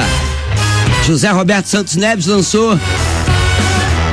José 1.06 1.30
Roberto 1.30 1.66
Santos 1.66 1.96
Neves 1.96 2.26
lançou 2.26 2.78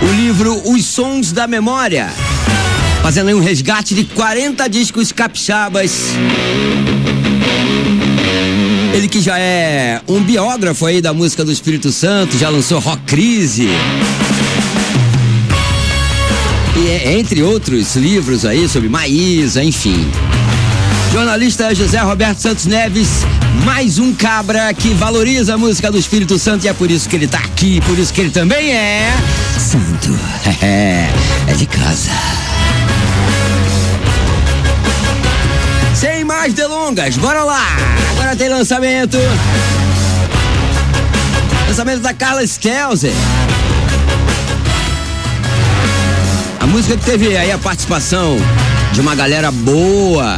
o 0.01 0.13
livro 0.15 0.71
Os 0.71 0.85
Sons 0.85 1.33
da 1.33 1.47
Memória, 1.47 2.09
fazendo 3.01 3.27
aí 3.27 3.33
um 3.33 3.41
resgate 3.41 3.93
de 3.93 4.05
40 4.05 4.69
discos 4.69 5.11
capixabas. 5.11 6.13
Ele 8.99 9.07
que 9.07 9.21
já 9.21 9.39
é 9.39 10.01
um 10.09 10.21
biógrafo 10.21 10.85
aí 10.85 10.99
da 10.99 11.13
música 11.13 11.45
do 11.45 11.53
Espírito 11.53 11.89
Santo, 11.89 12.37
já 12.37 12.49
lançou 12.49 12.79
Rock 12.79 13.01
Crise. 13.03 13.69
E 16.75 16.89
é, 16.89 17.17
entre 17.17 17.41
outros 17.41 17.95
livros 17.95 18.43
aí 18.43 18.67
sobre 18.67 18.89
Maísa, 18.89 19.63
enfim. 19.63 20.05
Jornalista 21.13 21.73
José 21.73 21.97
Roberto 21.99 22.39
Santos 22.39 22.65
Neves, 22.65 23.25
mais 23.63 23.99
um 23.99 24.13
cabra 24.13 24.73
que 24.73 24.89
valoriza 24.95 25.53
a 25.53 25.57
música 25.57 25.89
do 25.89 25.97
Espírito 25.97 26.37
Santo 26.37 26.65
e 26.65 26.67
é 26.67 26.73
por 26.73 26.91
isso 26.91 27.07
que 27.07 27.15
ele 27.15 27.27
tá 27.27 27.39
aqui, 27.39 27.79
por 27.79 27.97
isso 27.97 28.13
que 28.13 28.19
ele 28.19 28.31
também 28.31 28.73
é 28.73 29.13
santo. 29.57 30.13
É, 30.61 31.07
é 31.47 31.53
de 31.53 31.65
casa. 31.65 32.11
Mais 36.49 36.53
delongas, 36.53 37.17
bora 37.17 37.43
lá! 37.43 37.65
Agora 38.11 38.35
tem 38.35 38.49
lançamento. 38.49 39.17
Lançamento 41.67 42.01
da 42.01 42.13
Carla 42.13 42.45
Stelzer. 42.45 43.13
A 46.59 46.65
música 46.65 46.97
que 46.97 47.05
teve 47.05 47.37
aí 47.37 47.51
a 47.51 47.57
participação 47.57 48.37
de 48.93 49.01
uma 49.01 49.15
galera 49.15 49.51
boa. 49.51 50.37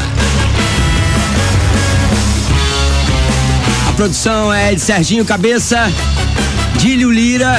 A 3.87 3.93
produção 3.93 4.51
é 4.53 4.73
de 4.73 4.81
Serginho 4.81 5.23
Cabeça, 5.23 5.91
Dílio 6.77 7.11
Lira, 7.11 7.57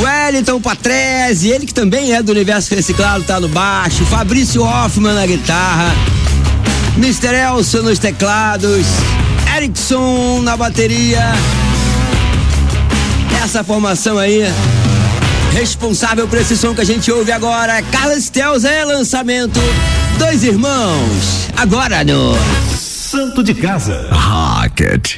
Wellington 0.00 0.60
Patrese, 0.60 1.50
ele 1.50 1.66
que 1.66 1.74
também 1.74 2.12
é 2.12 2.22
do 2.22 2.30
Universo 2.32 2.74
Reciclado, 2.74 3.24
tá 3.24 3.40
no 3.40 3.48
baixo, 3.48 4.04
Fabrício 4.06 4.62
Hoffman 4.62 5.14
na 5.14 5.26
guitarra, 5.26 5.94
Mr. 6.96 7.34
Elson 7.34 7.82
nos 7.82 7.98
teclados, 7.98 8.86
Erickson 9.56 10.40
na 10.42 10.56
bateria. 10.56 11.32
Essa 13.42 13.64
formação 13.64 14.18
aí, 14.18 14.42
responsável 15.52 16.28
por 16.28 16.38
esse 16.38 16.56
som 16.56 16.74
que 16.74 16.80
a 16.80 16.84
gente 16.84 17.10
ouve 17.10 17.32
agora, 17.32 17.82
Carlos 17.90 18.24
Stelz 18.24 18.64
é 18.64 18.84
lançamento 18.84 19.58
Dois 20.18 20.44
Irmãos, 20.44 21.48
agora 21.56 22.04
no 22.04 22.36
Santo 22.76 23.42
de 23.42 23.54
Casa. 23.54 24.08
Rocket. 24.12 25.16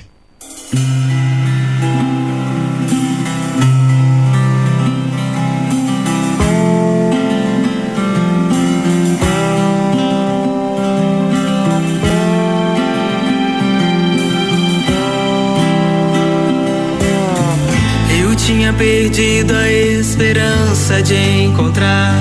Tinha 18.65 18.73
perdido 18.73 19.55
a 19.55 19.71
esperança 19.71 21.03
de 21.03 21.15
encontrar 21.43 22.15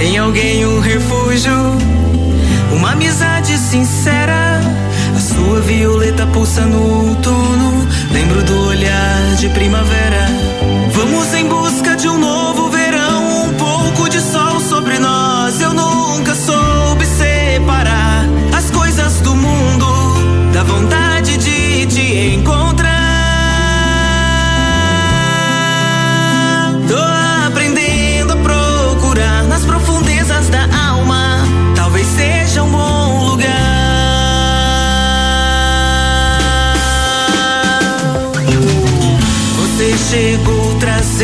em 0.00 0.16
alguém 0.16 0.64
um 0.64 0.80
refúgio, 0.80 1.52
uma 2.72 2.92
amizade 2.92 3.58
sincera. 3.58 4.58
A 5.14 5.20
sua 5.20 5.60
violeta 5.60 6.26
pulsa 6.28 6.62
no 6.62 7.08
outono, 7.08 7.86
lembro 8.10 8.42
do 8.42 8.68
olhar 8.68 9.34
de 9.36 9.50
primavera. 9.50 10.28
Vamos 10.92 11.34
em 11.34 11.46
busca 11.46 11.94
de 11.94 12.08
um 12.08 12.16
novo 12.16 12.55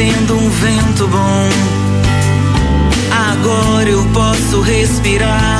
trazendo 0.03 0.37
um 0.37 0.51
vento 0.51 1.09
bom. 1.09 1.49
Agora 3.31 3.89
eu 3.89 4.05
posso 4.13 4.61
respirar, 4.61 5.52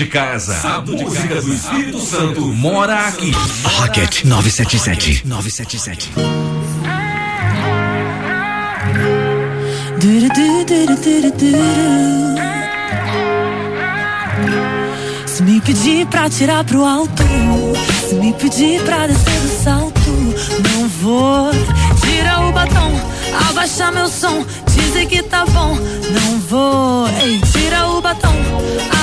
de 0.00 0.06
Casa. 0.06 0.56
A 0.66 0.80
música 0.80 1.42
do 1.42 1.52
Espírito 1.52 2.00
Santo 2.00 2.40
mora 2.54 3.06
aqui. 3.06 3.32
Rocket 3.64 4.24
977. 4.24 5.26
977. 5.26 6.10
Duru, 10.00 10.28
duru, 10.34 10.64
duru, 10.64 10.96
duru, 10.96 11.32
duru. 11.36 11.60
Se 15.26 15.42
me 15.42 15.60
pedir 15.60 16.06
pra 16.06 16.30
tirar 16.30 16.64
pro 16.64 16.82
alto, 16.82 17.22
se 18.08 18.14
me 18.14 18.32
pedir 18.32 18.82
pra 18.82 19.06
descer 19.06 19.40
do 19.40 19.62
salto, 19.62 20.10
não 20.70 20.88
vou. 20.88 21.50
Tira 22.00 22.40
o 22.40 22.52
batom, 22.52 22.98
abaixa 23.50 23.92
meu 23.92 24.08
som, 24.08 24.46
dizer 25.00 25.06
que 25.06 25.22
tá 25.22 25.44
bom, 25.46 25.76
não 25.76 26.40
vou. 26.40 27.08
Ei, 27.22 27.40
tira 27.52 27.88
o 27.88 28.00
batom, 28.00 28.34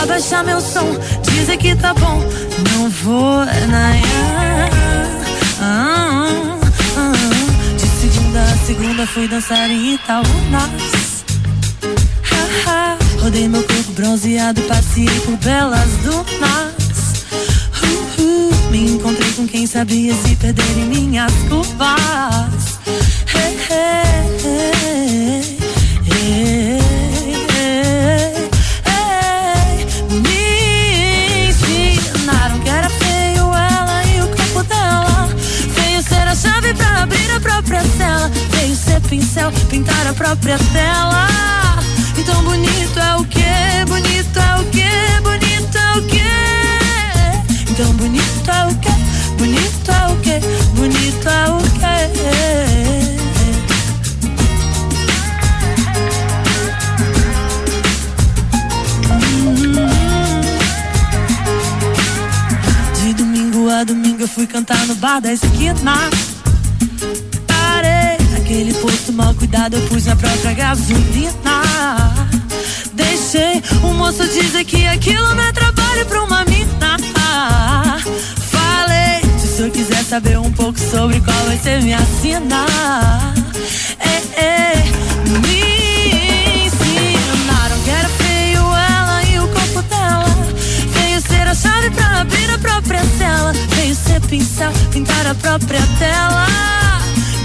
abaixa 0.01 0.43
meu 0.43 0.61
som, 0.61 0.85
dizer 1.23 1.57
que 1.57 1.75
tá 1.75 1.93
bom, 1.93 2.21
não 2.71 2.89
vou. 2.89 3.45
Naia, 3.45 4.69
ah, 5.61 6.59
ah. 6.97 7.11
De 7.77 7.87
segunda 7.87 8.41
a 8.41 8.57
segunda 8.65 9.07
fui 9.07 9.27
dançar 9.27 9.69
em 9.69 9.95
Itaúnas. 9.95 11.17
Rodei 13.19 13.47
meu 13.47 13.63
corpo 13.63 13.91
bronzeado, 13.93 14.61
passei 14.63 15.09
por 15.25 15.35
belas 15.37 15.89
dunas. 16.03 17.25
Uh, 17.81 18.21
uh, 18.21 18.71
me 18.71 18.91
encontrei 18.91 19.31
com 19.31 19.47
quem 19.47 19.65
sabia 19.65 20.13
se 20.13 20.35
perder 20.35 20.77
em 20.77 20.85
minhas 20.85 21.33
curvas. 21.49 22.79
Hey, 23.33 23.57
hey, 23.69 24.37
hey. 24.45 25.56
Me 30.09 31.47
ensinaram 31.47 32.59
que 32.59 32.69
era 32.69 32.89
feio 32.89 33.45
ela 33.55 34.03
e 34.05 34.21
o 34.21 34.27
corpo 34.27 34.63
dela. 34.63 35.29
Veio 35.73 36.03
ser 36.03 36.27
a 36.27 36.35
chave 36.35 36.73
pra 36.73 37.03
abrir 37.03 37.31
a 37.31 37.39
própria 37.39 37.81
cela. 37.97 38.29
Veio 38.51 38.75
ser 38.75 38.99
pincel, 39.01 39.53
pintar 39.69 40.05
a 40.05 40.13
própria 40.13 40.57
tela. 40.73 41.27
Então 42.17 42.43
bonito 42.43 42.99
é 42.99 43.15
o 43.15 43.23
que, 43.23 43.85
bonito 43.87 44.37
é 44.37 44.55
o 44.59 44.65
que, 44.65 45.21
bonito 45.21 45.77
é 45.77 45.93
o 45.97 46.01
que. 46.07 47.71
Então 47.71 47.93
bonito 47.93 48.51
é 48.51 48.65
o 48.65 48.75
que, 48.75 48.91
bonito 49.37 49.91
é 49.91 50.07
o 50.11 50.17
que, 50.17 50.41
bonito 50.75 51.29
é 51.29 51.49
o 51.51 51.61
que. 51.79 52.66
Domingo 63.83 64.21
eu 64.21 64.27
fui 64.27 64.47
cantar 64.47 64.85
no 64.87 64.95
bar 64.95 65.19
da 65.19 65.31
esquina. 65.31 65.93
Parei 67.45 68.17
naquele 68.31 68.73
posto 68.75 69.13
mal 69.13 69.33
cuidado, 69.33 69.75
eu 69.75 69.81
pus 69.87 70.03
minha 70.03 70.15
própria 70.15 70.53
gasolina. 70.53 71.61
Deixei 72.93 73.61
o 73.83 73.93
moço 73.93 74.27
dizer 74.27 74.63
que 74.63 74.85
aquilo 74.87 75.35
não 75.35 75.43
é 75.43 75.51
trabalho 75.51 76.05
pra 76.05 76.23
uma 76.23 76.45
mina. 76.45 76.97
Falei, 78.49 79.21
se 79.39 79.47
senhor 79.47 79.71
quiser 79.71 80.03
saber 80.03 80.39
um 80.39 80.51
pouco 80.51 80.79
sobre 80.79 81.19
qual 81.21 81.45
vai 81.45 81.57
ser 81.57 81.81
minha 81.83 81.99
sina. 82.21 82.65
É, 83.99 84.41
é, 84.41 84.83
me 85.47 85.76
chave 91.77 91.91
pra 91.91 92.21
abrir 92.21 92.49
a 92.49 92.57
própria 92.57 93.03
cela. 93.17 93.53
Veio 93.75 93.95
ser 93.95 94.19
pincel, 94.21 94.71
pintar 94.91 95.25
a 95.27 95.35
própria 95.35 95.81
tela. 95.99 96.47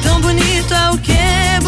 Tão 0.03 0.20
bonito 0.20 0.74
é 0.74 0.91
o 0.91 0.99
que, 0.99 1.61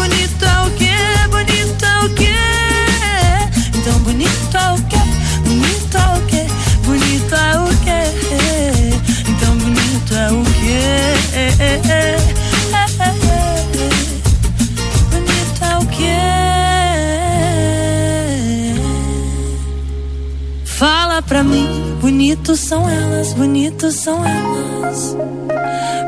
mim, 22.35 22.43
bonitos 22.43 22.59
são 22.59 22.89
elas, 22.89 23.33
bonitos 23.33 23.95
são 23.95 24.25
elas. 24.25 25.15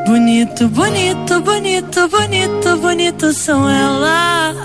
Bonito, 0.06 0.68
bonito, 0.68 1.40
bonito, 1.40 2.08
bonito, 2.08 2.76
bonito 2.76 3.32
são 3.32 3.68
elas. 3.68 4.56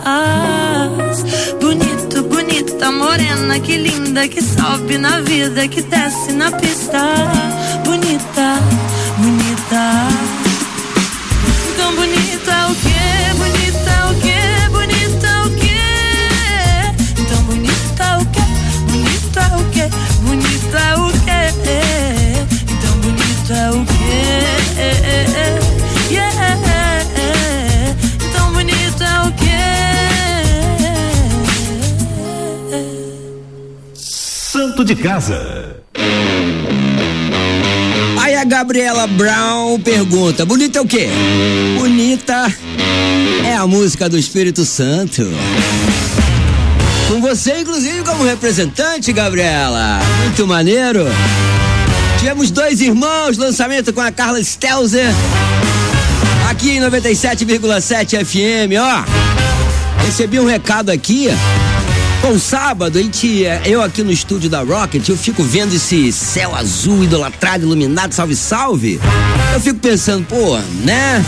Bonito, 1.59 2.23
bonita, 2.23 2.91
morena, 2.91 3.59
que 3.59 3.77
linda, 3.77 4.27
que 4.27 4.41
sobe 4.41 4.97
na 4.97 5.21
vida, 5.21 5.67
que 5.67 5.81
desce 5.81 6.33
na 6.33 6.51
pista. 6.51 6.99
Bonita. 7.85 8.82
Santo 34.83 34.85
de 34.85 34.95
Casa. 34.95 35.77
Aí 38.21 38.35
a 38.35 38.43
Gabriela 38.43 39.07
Brown 39.07 39.79
pergunta: 39.79 40.45
bonita 40.45 40.79
é 40.79 40.81
o 40.81 40.85
quê? 40.85 41.07
Bonita 41.77 42.53
é 43.45 43.55
a 43.55 43.65
música 43.65 44.09
do 44.09 44.17
Espírito 44.17 44.65
Santo. 44.65 45.25
Com 47.07 47.21
você, 47.21 47.61
inclusive, 47.61 48.03
como 48.03 48.25
representante, 48.25 49.13
Gabriela. 49.13 49.99
Muito 50.23 50.45
maneiro. 50.45 51.05
Tivemos 52.19 52.51
dois 52.51 52.81
irmãos, 52.81 53.37
lançamento 53.37 53.93
com 53.93 54.01
a 54.01 54.11
Carla 54.11 54.43
Stelzer. 54.43 55.11
Aqui 56.49 56.71
em 56.71 56.81
97,7 56.81 58.25
FM, 58.25 58.73
ó. 58.79 60.03
Recebi 60.05 60.39
um 60.39 60.45
recado 60.45 60.89
aqui. 60.89 61.29
Bom, 62.23 62.39
sábado, 62.39 62.97
a 62.97 63.01
gente, 63.01 63.43
eu 63.65 63.81
aqui 63.81 64.01
no 64.01 64.09
estúdio 64.09 64.49
da 64.49 64.61
Rocket, 64.61 65.09
eu 65.09 65.17
fico 65.17 65.43
vendo 65.43 65.75
esse 65.75 66.09
céu 66.13 66.55
azul, 66.55 67.03
idolatrado, 67.03 67.65
iluminado, 67.65 68.13
salve, 68.13 68.33
salve. 68.33 68.97
Eu 69.53 69.59
fico 69.59 69.77
pensando, 69.79 70.25
pô, 70.25 70.57
né? 70.85 71.21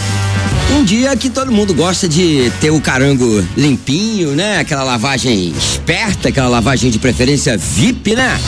Um 0.72 0.86
dia 0.86 1.14
que 1.18 1.30
todo 1.30 1.52
mundo 1.52 1.74
gosta 1.74 2.08
de 2.08 2.50
ter 2.62 2.72
o 2.72 2.80
carango 2.80 3.46
limpinho, 3.58 4.32
né? 4.38 4.60
Aquela 4.60 4.84
lavagem 4.84 5.50
esperta, 5.50 6.30
aquela 6.30 6.48
lavagem 6.48 6.90
de 6.90 6.98
preferência 6.98 7.58
VIP, 7.58 8.16
né? 8.16 8.40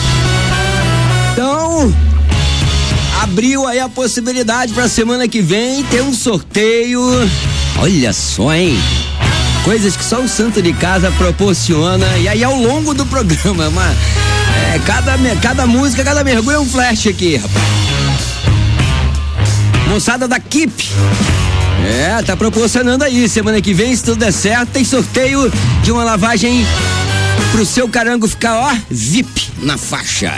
Então, 1.34 1.94
abriu 3.20 3.66
aí 3.66 3.78
a 3.78 3.90
possibilidade 3.90 4.72
pra 4.72 4.88
semana 4.88 5.28
que 5.28 5.42
vem 5.42 5.84
ter 5.84 6.00
um 6.00 6.14
sorteio. 6.14 7.02
Olha 7.78 8.10
só, 8.14 8.54
hein? 8.54 8.74
Coisas 9.68 9.98
que 9.98 10.02
só 10.02 10.22
o 10.22 10.26
Santo 10.26 10.62
de 10.62 10.72
Casa 10.72 11.10
proporciona. 11.18 12.06
E 12.16 12.26
aí, 12.26 12.42
ao 12.42 12.54
longo 12.54 12.94
do 12.94 13.04
programa, 13.04 13.68
uma, 13.68 13.84
é, 13.84 14.78
cada, 14.86 15.12
cada 15.42 15.66
música, 15.66 16.02
cada 16.02 16.24
mergulho 16.24 16.56
é 16.56 16.58
um 16.58 16.64
flash 16.64 17.08
aqui, 17.08 17.36
rapaz. 17.36 17.66
Moçada 19.90 20.26
da 20.26 20.40
Kip. 20.40 20.72
É, 21.86 22.22
tá 22.22 22.34
proporcionando 22.34 23.04
aí. 23.04 23.28
Semana 23.28 23.60
que 23.60 23.74
vem, 23.74 23.94
se 23.94 24.02
tudo 24.02 24.20
der 24.20 24.32
certo, 24.32 24.70
tem 24.70 24.86
sorteio 24.86 25.52
de 25.82 25.92
uma 25.92 26.02
lavagem 26.02 26.66
pro 27.52 27.66
seu 27.66 27.86
carango 27.90 28.26
ficar, 28.26 28.56
ó, 28.56 28.74
VIP 28.90 29.50
na 29.58 29.76
faixa. 29.76 30.32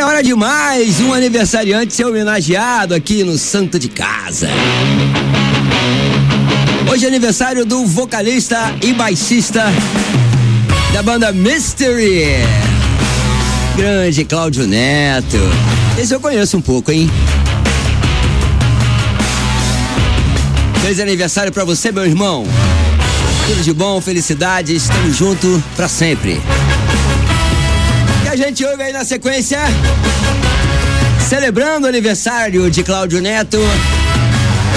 Agora 0.00 0.14
é 0.14 0.16
hora 0.16 0.22
de 0.22 0.34
mais 0.34 0.98
um 1.02 1.12
aniversariante 1.12 1.92
ser 1.92 2.06
homenageado 2.06 2.94
aqui 2.94 3.22
no 3.22 3.36
Santo 3.36 3.78
de 3.78 3.90
Casa. 3.90 4.48
Hoje 6.90 7.04
é 7.04 7.08
aniversário 7.08 7.66
do 7.66 7.84
vocalista 7.84 8.74
e 8.82 8.94
baixista 8.94 9.62
da 10.94 11.02
banda 11.02 11.30
Mystery. 11.32 12.24
Grande 13.76 14.24
Cláudio 14.24 14.66
Neto. 14.66 15.36
Esse 16.00 16.14
eu 16.14 16.20
conheço 16.20 16.56
um 16.56 16.62
pouco, 16.62 16.90
hein? 16.90 17.10
Feliz 20.80 20.98
aniversário 20.98 21.52
pra 21.52 21.64
você, 21.64 21.92
meu 21.92 22.06
irmão. 22.06 22.46
Tudo 23.46 23.62
de 23.62 23.74
bom, 23.74 24.00
felicidade, 24.00 24.74
estamos 24.74 25.14
juntos 25.14 25.60
pra 25.76 25.88
sempre 25.88 26.40
gente 28.40 28.64
ouve 28.64 28.82
aí 28.82 28.92
na 28.92 29.04
sequência. 29.04 29.58
Celebrando 31.28 31.86
o 31.86 31.88
aniversário 31.88 32.70
de 32.70 32.82
Cláudio 32.82 33.20
Neto. 33.20 33.58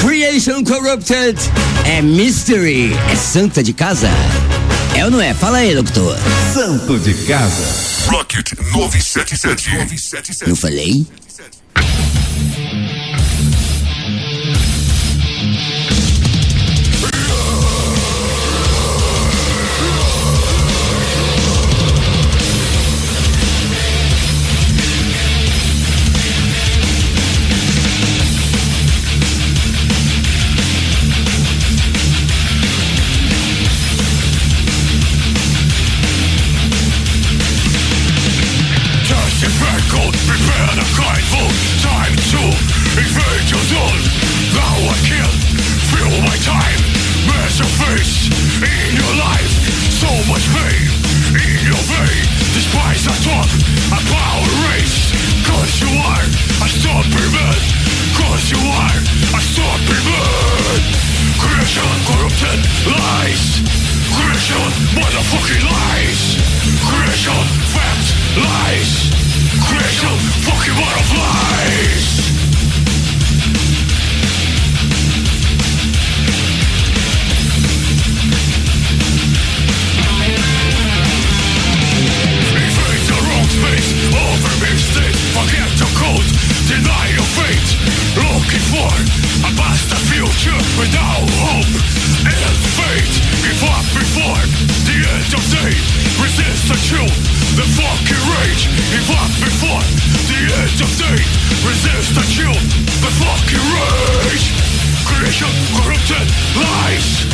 Creation 0.02 0.64
Corrupted 0.64 1.40
é 1.86 2.02
Mystery, 2.02 2.94
é 3.10 3.16
Santa 3.16 3.64
de 3.64 3.72
Casa. 3.74 4.10
É 4.96 5.06
ou 5.06 5.12
não 5.12 5.22
é? 5.22 5.34
Fala 5.34 5.60
aí, 5.60 5.74
doutor. 5.74 6.18
Santo 6.54 7.00
de 7.00 7.14
Casa. 7.26 7.66
Rocket 8.08 8.52
977. 8.74 9.70
977. 9.70 10.50
Eu 10.50 10.56
falei? 10.56 11.08
977. 11.08 11.63
cold, 39.94 40.16
prepare 40.26 40.72
the 40.74 40.88
kindful 40.98 41.50
time 41.86 42.16
to 42.34 42.42
invade 42.98 43.48
your 43.50 43.64
zone. 43.70 44.02
Now 44.58 44.76
I 44.90 44.98
can 45.06 45.32
feel 45.94 46.14
my 46.26 46.38
time, 46.42 46.82
massive 47.30 47.70
face 47.86 48.30
in 48.58 48.90
your 48.98 49.14
life, 49.22 49.54
so 49.94 50.10
much 50.30 50.46
pain 50.50 50.90
in 51.38 51.60
your 51.70 51.84
vein. 51.94 52.24
Despise 52.58 53.06
I 53.06 53.16
talk 53.22 53.50
about 53.94 54.44
race, 54.74 55.14
cause 55.46 55.74
you 55.82 55.92
are 55.94 56.26
a 56.26 56.68
stop 56.70 57.06
man. 57.14 57.60
cause 58.18 58.46
you 58.50 58.62
are 58.62 59.00
a 59.38 59.42
stop 59.42 59.82
man. 59.90 60.82
Creation 61.38 61.94
corrupted 62.10 62.60
lies. 62.90 63.62
Creation, 64.14 64.70
motherfucking 64.94 65.66
lies 65.66 66.38
Creation, 66.86 67.44
fact, 67.74 68.14
lies 68.38 69.23
Fucking 69.64 70.76
butterflies. 70.76 72.12
Wrong 83.24 83.48
space, 83.48 83.90
over 84.14 84.54
forget 85.34 85.70
the 85.78 85.88
code, 85.98 86.23
deny 86.68 87.08
your 87.12 87.28
fate. 87.36 87.70
Looking 88.16 88.66
for 88.72 88.92
a 89.44 89.52
faster 89.58 90.00
future 90.08 90.60
without 90.80 91.28
hope 91.44 91.72
and 92.24 92.56
fate. 92.80 93.16
Give 93.44 93.64
up 93.68 93.84
before 93.92 94.40
the 94.88 94.98
end 95.04 95.32
of 95.36 95.44
day. 95.52 95.74
Resist 96.24 96.64
the 96.72 96.78
chill, 96.88 97.12
the 97.60 97.68
fucking 97.76 98.24
rage. 98.32 98.64
Give 98.96 99.10
up 99.12 99.32
before 99.44 99.84
the 100.32 100.40
end 100.40 100.78
of 100.80 100.92
day. 100.96 101.20
Resist 101.68 102.16
the 102.16 102.26
chill, 102.32 102.58
the 103.04 103.12
fucking 103.12 103.66
rage. 103.76 104.48
Creation, 105.04 105.52
corrupted 105.76 106.28
lies. 106.56 107.28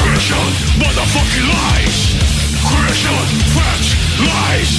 Creation, 0.00 0.46
motherfucking 0.80 1.46
lies. 1.52 1.98
Creation, 2.64 3.18
facts, 3.52 3.92
lies. 4.24 4.72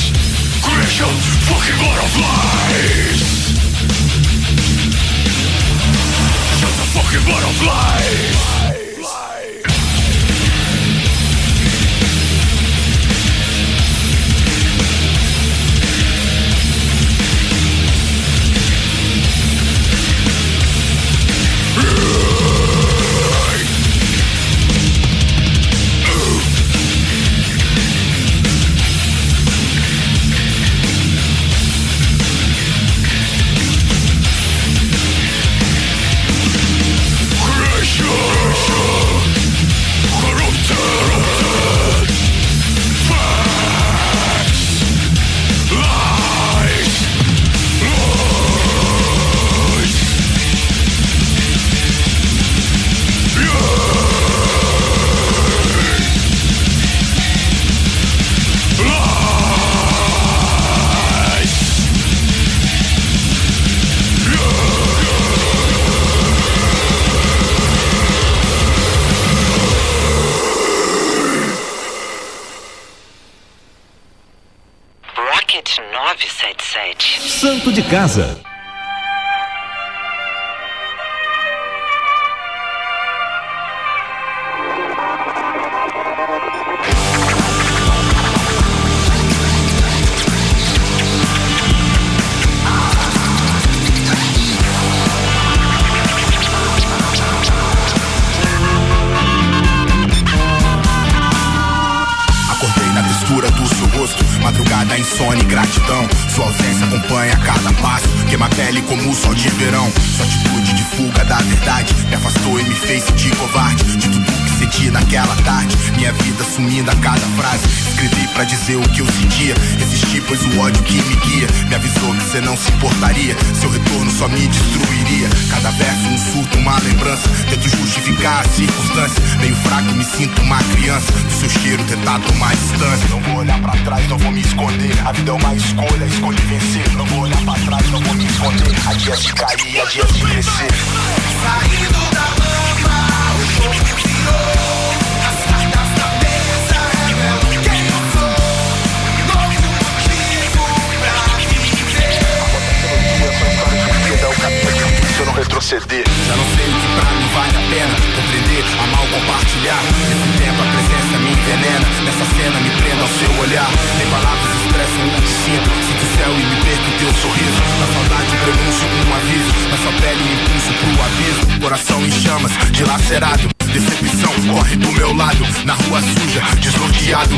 Creation, 0.65 1.11
fucking 1.45 1.77
butterflies. 1.77 3.40
Fucking 7.11 7.27
butterfly. 7.27 8.60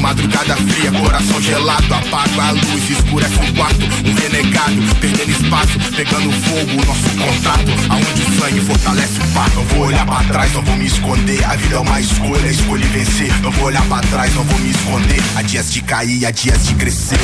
Madrugada 0.03 0.57
fria, 0.57 0.91
coração 0.91 1.41
gelado, 1.41 1.93
apago 1.93 2.41
a 2.41 2.51
luz, 2.51 2.89
escurece 2.89 3.35
o 3.35 3.53
quarto, 3.53 3.85
um 4.05 4.13
renegado, 4.13 4.95
perdendo 4.99 5.31
espaço, 5.31 5.79
pegando 5.95 6.29
fogo, 6.43 6.85
nosso 6.85 7.09
contato, 7.17 7.71
aonde 7.89 8.21
o 8.21 8.37
sangue 8.37 8.59
fortalece 8.59 9.21
o 9.21 9.27
par. 9.33 9.49
Não 9.51 9.63
vou 9.63 9.85
olhar 9.87 10.05
pra 10.05 10.21
trás, 10.25 10.51
não 10.53 10.61
vou 10.61 10.75
me 10.75 10.87
esconder, 10.87 11.45
a 11.45 11.55
vida 11.55 11.75
é 11.75 11.79
uma 11.79 12.01
escolha, 12.01 12.47
escolhi 12.47 12.83
vencer. 12.87 13.33
Não 13.41 13.51
vou 13.51 13.67
olhar 13.67 13.85
pra 13.85 14.01
trás, 14.01 14.35
não 14.35 14.43
vou 14.43 14.59
me 14.59 14.71
esconder, 14.71 15.23
há 15.37 15.41
dias 15.41 15.71
de 15.71 15.81
cair, 15.81 16.25
há 16.25 16.31
dias 16.31 16.67
de 16.67 16.75
crescer. 16.75 17.19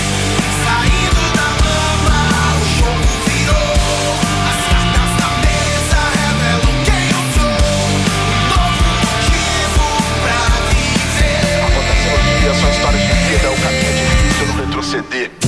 Saindo 0.63 1.35
da 1.35 1.49
lama, 1.65 2.18
não 15.09 15.38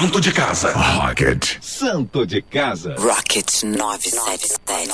Santo 0.00 0.18
de 0.18 0.32
casa. 0.32 0.72
Rocket. 0.72 1.58
Santo 1.60 2.24
de 2.24 2.40
casa. 2.40 2.94
Rocket 2.96 3.64
977. 3.64 4.90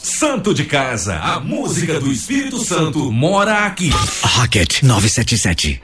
Santo 0.00 0.54
de 0.54 0.64
casa. 0.64 1.18
A 1.18 1.40
música 1.40 1.98
do 1.98 2.12
Espírito 2.12 2.64
Santo 2.64 3.10
mora 3.10 3.66
aqui. 3.66 3.90
Rocket 4.22 4.84
977. 4.84 5.82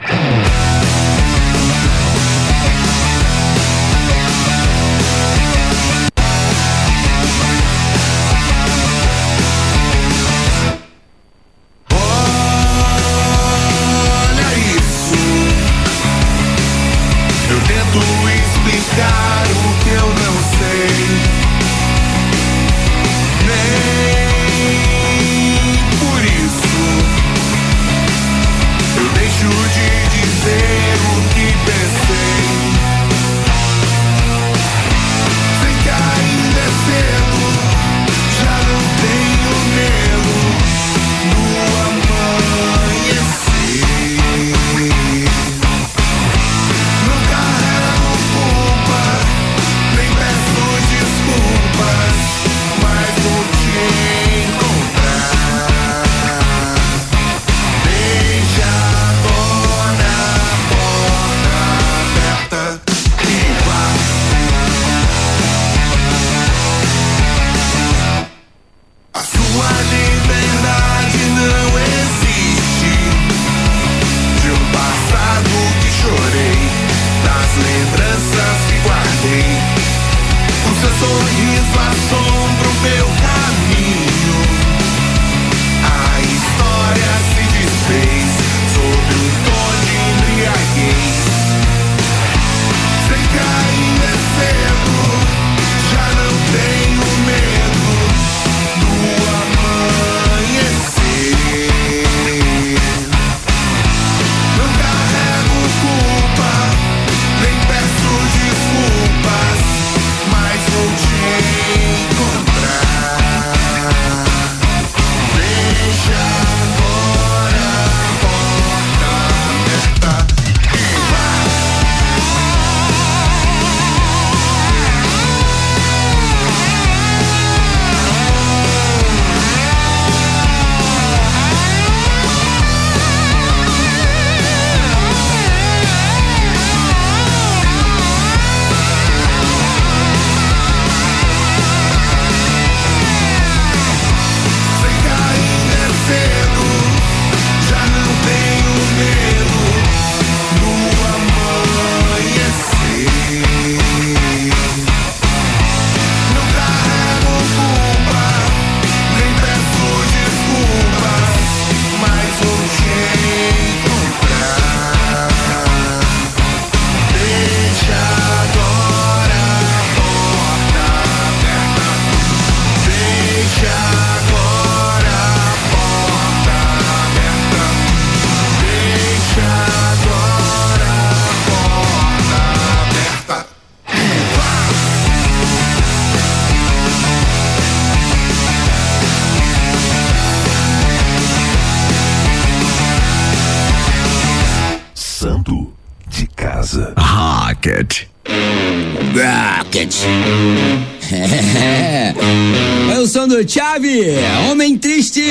Homem 204.51 204.77
Triste. 204.77 205.23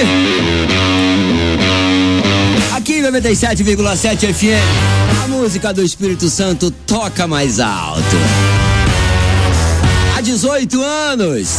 Aqui 2.75 2.93
em 2.93 3.01
97,7 3.03 4.33
FM, 4.33 5.23
a 5.23 5.27
música 5.27 5.73
do 5.73 5.83
Espírito 5.83 6.29
Santo 6.29 6.71
toca 6.71 7.27
mais 7.27 7.59
alto. 7.59 8.01
Há 10.15 10.21
18 10.21 10.81
anos, 10.81 11.49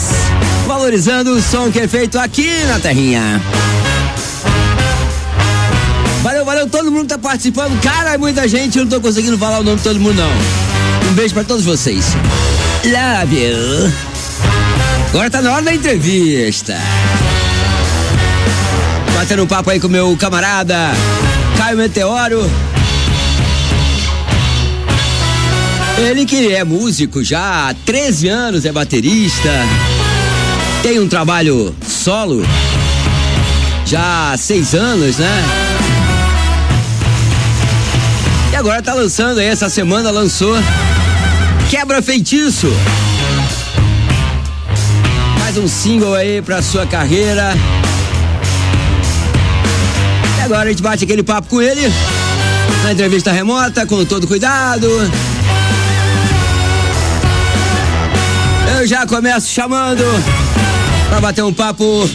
valorizando 0.67 1.33
o 1.33 1.43
som 1.43 1.71
que 1.71 1.81
é 1.81 1.89
feito 1.89 2.19
aqui 2.19 2.49
na 2.69 2.79
Terrinha. 2.79 3.43
Valeu 6.23 6.45
todo 6.69 6.91
mundo 6.91 7.09
tá 7.09 7.19
participando. 7.19 7.79
Cara, 7.83 8.15
é 8.15 8.19
muita 8.19 8.47
gente, 8.49 8.79
eu 8.79 8.85
não 8.85 8.91
tô 8.91 9.01
conseguindo 9.01 9.37
falar 9.37 9.61
o 9.61 9.63
nome 9.63 9.77
de 9.77 9.83
todo 9.83 10.01
mundo, 10.01 10.17
não. 10.17 11.11
Um 11.11 11.15
beijo 11.15 11.35
pra 11.35 11.45
todos 11.45 11.65
vocês. 11.65 12.17
Love 12.85 13.37
you. 13.37 14.14
Agora 15.15 15.31
tá 15.31 15.41
na 15.41 15.53
hora 15.53 15.63
da 15.63 15.73
entrevista. 15.73 16.77
Batendo 19.15 19.45
um 19.45 19.47
papo 19.47 19.71
aí 19.71 19.79
com 19.79 19.87
meu 19.87 20.17
camarada 20.17 20.91
Caio 21.57 21.77
Meteoro. 21.77 22.51
Ele 25.99 26.27
que 26.27 26.53
é 26.53 26.65
músico 26.65 27.23
já 27.23 27.69
há 27.69 27.75
13 27.87 28.29
anos, 28.29 28.65
é 28.65 28.73
baterista. 28.73 29.51
Tem 30.83 30.99
um 30.99 31.07
trabalho 31.07 31.73
solo 31.89 32.43
já 33.87 34.33
há 34.33 34.37
6 34.37 34.75
anos, 34.75 35.19
né? 35.19 35.45
E 38.53 38.57
agora 38.57 38.83
tá 38.83 38.93
lançando 38.95 39.39
aí, 39.39 39.47
essa 39.47 39.71
semana 39.71 40.11
lançou 40.11 40.57
Quebra 41.71 42.03
Feitiço. 42.03 42.67
Mais 45.55 45.65
um 45.65 45.69
single 45.69 46.15
aí 46.15 46.43
pra 46.43 46.61
sua 46.61 46.85
carreira. 46.85 47.55
E 50.37 50.43
agora 50.43 50.65
a 50.65 50.73
gente 50.73 50.83
bate 50.83 51.05
aquele 51.05 51.23
papo 51.23 51.47
com 51.47 51.63
ele. 51.63 51.93
Na 52.83 52.93
entrevista 52.93 53.31
remota, 53.31 53.87
com 53.87 54.05
todo 54.05 54.27
cuidado. 54.27 54.89
Eu 58.77 58.85
já 58.85 59.07
começo 59.07 59.49
chamando 59.49 60.03
pra 61.09 61.21
bater 61.21 61.45
um 61.45 61.53
papo 61.53 62.11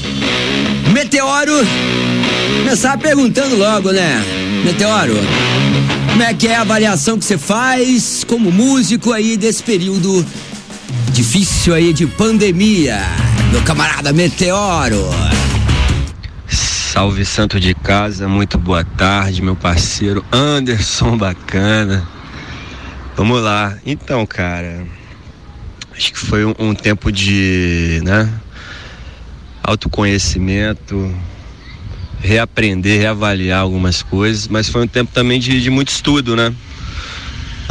Meteoro. 0.92 1.66
Começar 2.58 2.98
perguntando 2.98 3.56
logo, 3.56 3.94
né? 3.94 4.22
Meteoro, 4.66 5.16
como 6.10 6.24
é 6.24 6.34
que 6.34 6.46
é 6.46 6.58
a 6.58 6.62
avaliação 6.62 7.18
que 7.18 7.24
você 7.24 7.38
faz 7.38 8.26
como 8.26 8.52
músico 8.52 9.14
aí 9.14 9.38
desse 9.38 9.64
período 9.64 10.26
difícil 11.14 11.74
aí 11.74 11.94
de 11.94 12.06
pandemia? 12.06 13.29
Meu 13.52 13.64
camarada 13.64 14.14
Meteoro. 14.14 15.10
Salve 16.48 17.26
Santo 17.26 17.60
de 17.60 17.74
Casa, 17.74 18.28
muito 18.28 18.60
boa 18.60 18.84
tarde, 18.84 19.42
meu 19.42 19.56
parceiro 19.56 20.24
Anderson 20.32 21.18
Bacana. 21.18 22.08
Vamos 23.16 23.42
lá. 23.42 23.76
Então, 23.86 24.24
cara, 24.26 24.86
acho 25.96 26.14
que 26.14 26.20
foi 26.20 26.46
um, 26.46 26.54
um 26.60 26.76
tempo 26.76 27.12
de, 27.12 28.02
né, 28.04 28.32
autoconhecimento, 29.64 31.12
reaprender, 32.20 33.00
reavaliar 33.00 33.62
algumas 33.62 34.04
coisas, 34.04 34.48
mas 34.48 34.70
foi 34.70 34.84
um 34.84 34.88
tempo 34.88 35.12
também 35.12 35.40
de, 35.40 35.60
de 35.60 35.70
muito 35.72 35.90
estudo, 35.90 36.36
né? 36.36 36.54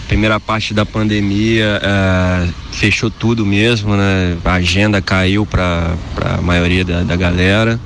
Primeira 0.09 0.41
parte 0.41 0.73
da 0.73 0.87
pandemia 0.87 1.81
é, 1.83 2.49
fechou 2.73 3.11
tudo 3.11 3.45
mesmo, 3.45 3.95
né? 3.95 4.39
A 4.43 4.55
agenda 4.55 5.03
caiu 5.03 5.45
para 5.45 5.95
a 6.17 6.41
maioria 6.41 6.83
da, 6.83 7.03
da 7.03 7.15
galera 7.15 7.79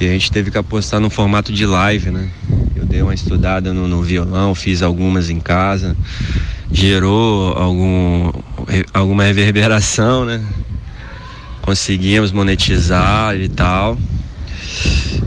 e 0.00 0.08
a 0.08 0.10
gente 0.10 0.32
teve 0.32 0.50
que 0.50 0.56
apostar 0.56 1.00
no 1.00 1.10
formato 1.10 1.52
de 1.52 1.66
live, 1.66 2.10
né? 2.10 2.30
Eu 2.74 2.86
dei 2.86 3.02
uma 3.02 3.12
estudada 3.12 3.74
no, 3.74 3.86
no 3.86 4.02
violão, 4.02 4.54
fiz 4.54 4.80
algumas 4.80 5.28
em 5.28 5.38
casa, 5.38 5.94
gerou 6.72 7.52
algum, 7.52 8.32
alguma 8.94 9.24
reverberação, 9.24 10.24
né? 10.24 10.42
Conseguimos 11.60 12.32
monetizar 12.32 13.36
e 13.36 13.50
tal. 13.50 13.98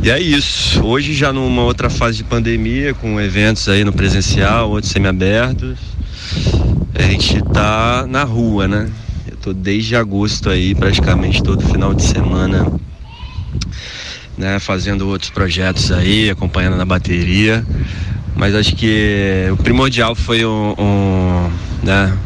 E 0.02 0.10
é 0.10 0.20
isso. 0.20 0.84
Hoje 0.84 1.14
já 1.14 1.32
numa 1.32 1.62
outra 1.62 1.92
fase 1.92 2.18
de 2.18 2.24
pandemia, 2.24 2.96
com 2.96 3.22
eventos 3.22 3.70
aí 3.70 3.86
no 3.86 3.94
presencial, 3.94 4.72
outros 4.72 4.92
semiabertos. 4.92 5.93
A 6.96 7.02
gente 7.04 7.42
tá 7.54 8.06
na 8.08 8.24
rua, 8.24 8.68
né? 8.68 8.90
Eu 9.30 9.38
tô 9.38 9.54
desde 9.54 9.96
agosto 9.96 10.50
aí, 10.50 10.76
praticamente 10.76 11.42
todo 11.42 11.66
final 11.66 11.94
de 11.94 12.04
semana, 12.04 12.72
né? 14.38 14.60
Fazendo 14.60 15.08
outros 15.08 15.30
projetos 15.30 15.92
aí, 15.92 16.30
acompanhando 16.30 16.78
na 16.78 16.86
bateria. 16.86 17.66
Mas 18.36 18.56
acho 18.56 18.76
que 18.76 19.48
o 19.52 19.58
primordial 19.58 20.16
foi 20.16 20.46
um, 20.46 20.74
um 20.78 21.52
né? 21.84 22.18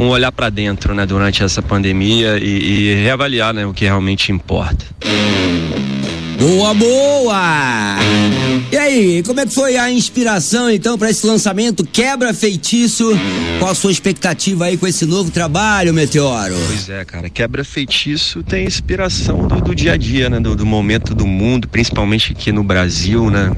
um 0.00 0.08
olhar 0.08 0.32
para 0.32 0.48
dentro, 0.48 0.94
né, 0.94 1.04
durante 1.04 1.42
essa 1.42 1.60
pandemia 1.60 2.38
e, 2.38 2.44
e 2.44 2.94
reavaliar, 2.94 3.52
né, 3.52 3.66
o 3.66 3.74
que 3.74 3.84
realmente 3.84 4.32
importa. 4.32 4.86
Boa, 6.40 6.72
boa! 6.72 7.98
E 8.72 8.76
aí, 8.78 9.22
como 9.22 9.40
é 9.40 9.44
que 9.44 9.52
foi 9.52 9.76
a 9.76 9.90
inspiração 9.90 10.70
então 10.70 10.96
para 10.96 11.10
esse 11.10 11.26
lançamento 11.26 11.84
Quebra 11.84 12.32
Feitiço? 12.32 13.12
Qual 13.58 13.70
a 13.70 13.74
sua 13.74 13.92
expectativa 13.92 14.64
aí 14.64 14.78
com 14.78 14.86
esse 14.86 15.04
novo 15.04 15.30
trabalho, 15.30 15.92
Meteoro? 15.92 16.54
Pois 16.68 16.88
é, 16.88 17.04
cara, 17.04 17.28
Quebra 17.28 17.62
Feitiço 17.62 18.42
tem 18.42 18.64
inspiração 18.64 19.46
do, 19.46 19.60
do 19.60 19.74
dia 19.74 19.92
a 19.92 19.96
dia, 19.98 20.30
né, 20.30 20.40
do, 20.40 20.56
do, 20.56 20.64
momento 20.64 21.14
do 21.14 21.26
mundo, 21.26 21.68
principalmente 21.68 22.32
aqui 22.32 22.50
no 22.50 22.64
Brasil, 22.64 23.28
né? 23.28 23.52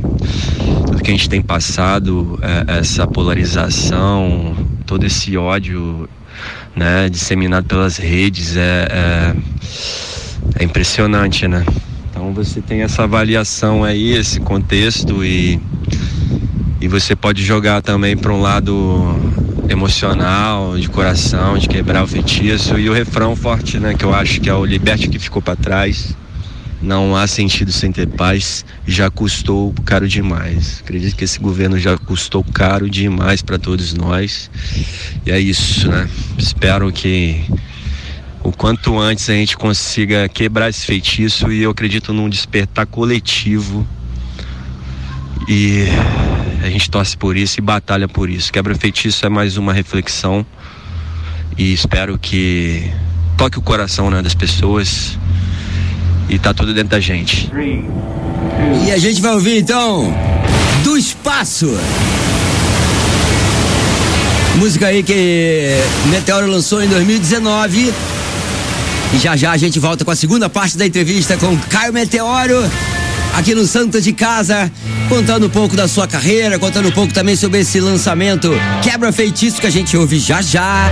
Tudo 0.85 1.01
que 1.05 1.11
a 1.13 1.15
gente 1.15 1.29
tem 1.29 1.41
passado, 1.41 2.37
é, 2.43 2.81
essa 2.81 3.07
polarização, 3.07 4.57
todo 4.85 5.07
esse 5.07 5.37
ódio 5.37 6.09
né, 6.75 7.09
disseminado 7.09 7.65
pelas 7.65 7.97
redes 7.97 8.57
é, 8.57 8.89
é, 8.91 9.35
é, 10.59 10.65
impressionante, 10.65 11.47
né? 11.47 11.65
Então 12.23 12.33
você 12.33 12.61
tem 12.61 12.83
essa 12.83 13.03
avaliação 13.03 13.83
aí, 13.83 14.13
esse 14.13 14.39
contexto 14.39 15.25
e, 15.25 15.61
e 16.81 16.87
você 16.87 17.17
pode 17.17 17.43
jogar 17.43 17.83
também 17.83 18.17
para 18.17 18.33
um 18.33 18.41
lado 18.41 19.13
emocional, 19.69 20.79
de 20.79 20.89
coração, 20.89 21.59
de 21.59 21.69
quebrar 21.69 22.05
o 22.05 22.07
feitiço 22.07 22.79
e 22.79 22.89
o 22.89 22.93
refrão 22.93 23.35
forte, 23.35 23.81
né, 23.81 23.95
que 23.95 24.05
eu 24.05 24.15
acho 24.15 24.41
que 24.41 24.49
é 24.49 24.55
o 24.55 24.65
liberte 24.65 25.09
que 25.09 25.19
ficou 25.19 25.43
para 25.43 25.57
trás. 25.57 26.17
Não 26.81 27.17
há 27.17 27.27
sentido 27.27 27.73
sem 27.73 27.91
ter 27.91 28.07
paz, 28.07 28.65
já 28.87 29.11
custou 29.11 29.75
caro 29.85 30.07
demais. 30.07 30.81
Acredito 30.81 31.17
que 31.17 31.25
esse 31.25 31.41
governo 31.41 31.77
já 31.77 31.99
custou 31.99 32.45
caro 32.45 32.89
demais 32.89 33.43
para 33.43 33.59
todos 33.59 33.95
nós. 33.95 34.49
E 35.27 35.33
é 35.33 35.41
isso, 35.41 35.89
né? 35.89 36.09
Espero 36.39 36.93
que 36.93 37.45
o 38.45 38.51
quanto 38.51 38.99
antes 38.99 39.29
a 39.31 39.35
gente 39.35 39.57
consiga 39.57 40.29
quebrar 40.29 40.69
esse 40.69 40.85
feitiço 40.85 41.51
e 41.53 41.63
eu 41.63 41.71
acredito 41.71 42.13
num 42.13 42.29
despertar 42.29 42.87
coletivo. 42.87 43.87
E 45.49 45.87
a 46.63 46.69
gente 46.69 46.91
torce 46.91 47.17
por 47.17 47.37
isso 47.37 47.59
e 47.59 47.63
batalha 47.63 48.09
por 48.09 48.29
isso. 48.29 48.53
Quebra 48.53 48.75
feitiço 48.75 49.25
é 49.27 49.29
mais 49.29 49.57
uma 49.57 49.73
reflexão 49.73 50.45
e 51.57 51.73
espero 51.73 52.19
que 52.19 52.91
toque 53.37 53.59
o 53.59 53.63
coração 53.63 54.11
né, 54.11 54.23
das 54.23 54.35
pessoas 54.35 55.19
e 56.29 56.39
tá 56.39 56.55
tudo 56.55 56.73
dentro 56.73 56.91
da 56.91 57.01
gente. 57.01 57.51
E 58.87 58.91
a 58.91 58.99
gente 58.99 59.21
vai 59.21 59.33
ouvir 59.33 59.59
então 59.59 60.15
do 60.83 60.97
espaço. 60.97 61.77
Música 64.57 64.89
aí 64.89 65.03
que 65.03 65.77
Meteoro 66.07 66.47
lançou 66.47 66.83
em 66.83 66.89
2019. 66.89 67.93
E 69.15 69.19
já 69.19 69.37
já 69.37 69.53
a 69.53 69.57
gente 69.57 69.79
volta 69.79 70.05
com 70.05 70.11
a 70.11 70.17
segunda 70.17 70.49
parte 70.49 70.77
da 70.77 70.87
entrevista 70.87 71.37
com 71.37 71.57
Caio 71.69 71.93
Meteoro, 71.93 72.71
aqui 73.35 73.55
no 73.55 73.67
Santa 73.67 74.01
de 74.01 74.13
Casa, 74.13 74.71
contando 75.09 75.47
um 75.47 75.51
pouco 75.51 75.77
da 75.77 75.87
sua 75.87 76.07
carreira, 76.07 76.59
contando 76.59 76.89
um 76.89 76.93
pouco 76.93 77.13
também 77.13 77.37
sobre 77.37 77.61
esse 77.61 77.79
lançamento 77.81 78.51
Quebra 78.83 79.13
Feitiço 79.13 79.61
que 79.61 79.67
a 79.67 79.71
gente 79.71 79.97
ouve 79.97 80.19
já 80.19 80.41
já, 80.41 80.91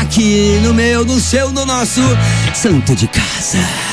aqui 0.00 0.60
no 0.62 0.74
meu, 0.74 1.04
no 1.04 1.18
seu, 1.18 1.50
no 1.50 1.64
nosso 1.64 2.00
Santo 2.54 2.94
de 2.94 3.06
Casa. 3.08 3.91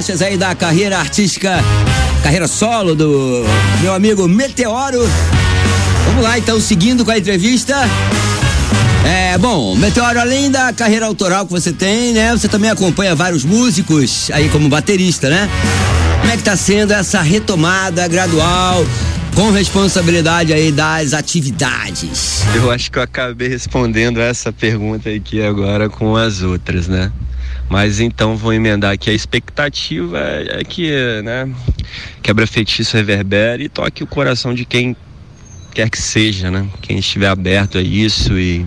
Faixas 0.00 0.22
aí 0.22 0.38
da 0.38 0.54
carreira 0.54 0.98
artística, 0.98 1.62
carreira 2.22 2.48
solo 2.48 2.94
do 2.94 3.44
meu 3.82 3.92
amigo 3.92 4.26
Meteoro. 4.26 5.06
Vamos 6.06 6.22
lá, 6.22 6.38
então, 6.38 6.58
seguindo 6.58 7.04
com 7.04 7.10
a 7.10 7.18
entrevista. 7.18 7.76
É, 9.04 9.36
bom, 9.36 9.76
Meteoro, 9.76 10.18
além 10.18 10.50
da 10.50 10.72
carreira 10.72 11.04
autoral 11.04 11.44
que 11.44 11.52
você 11.52 11.70
tem, 11.70 12.14
né? 12.14 12.32
Você 12.32 12.48
também 12.48 12.70
acompanha 12.70 13.14
vários 13.14 13.44
músicos 13.44 14.30
aí 14.32 14.48
como 14.48 14.70
baterista, 14.70 15.28
né? 15.28 15.46
Como 16.20 16.32
é 16.32 16.36
que 16.38 16.44
tá 16.44 16.56
sendo 16.56 16.94
essa 16.94 17.20
retomada 17.20 18.08
gradual, 18.08 18.82
com 19.34 19.50
responsabilidade 19.50 20.54
aí 20.54 20.72
das 20.72 21.12
atividades? 21.12 22.40
Eu 22.54 22.70
acho 22.70 22.90
que 22.90 22.98
eu 22.98 23.02
acabei 23.02 23.48
respondendo 23.48 24.18
essa 24.18 24.50
pergunta 24.50 25.10
aqui 25.10 25.42
agora 25.42 25.90
com 25.90 26.16
as 26.16 26.40
outras, 26.40 26.88
né? 26.88 27.12
Mas 27.70 28.00
então 28.00 28.36
vou 28.36 28.52
emendar 28.52 28.92
aqui. 28.92 29.08
A 29.08 29.14
expectativa 29.14 30.18
é 30.18 30.64
que, 30.64 30.90
né, 31.22 31.48
quebra 32.20 32.44
feitiço 32.44 32.96
reverbere 32.96 33.64
e 33.64 33.68
toque 33.68 34.02
o 34.02 34.06
coração 34.08 34.52
de 34.52 34.64
quem 34.64 34.96
quer 35.72 35.88
que 35.88 35.98
seja, 35.98 36.50
né? 36.50 36.66
Quem 36.82 36.98
estiver 36.98 37.28
aberto 37.28 37.78
a 37.78 37.80
isso 37.80 38.36
e 38.36 38.66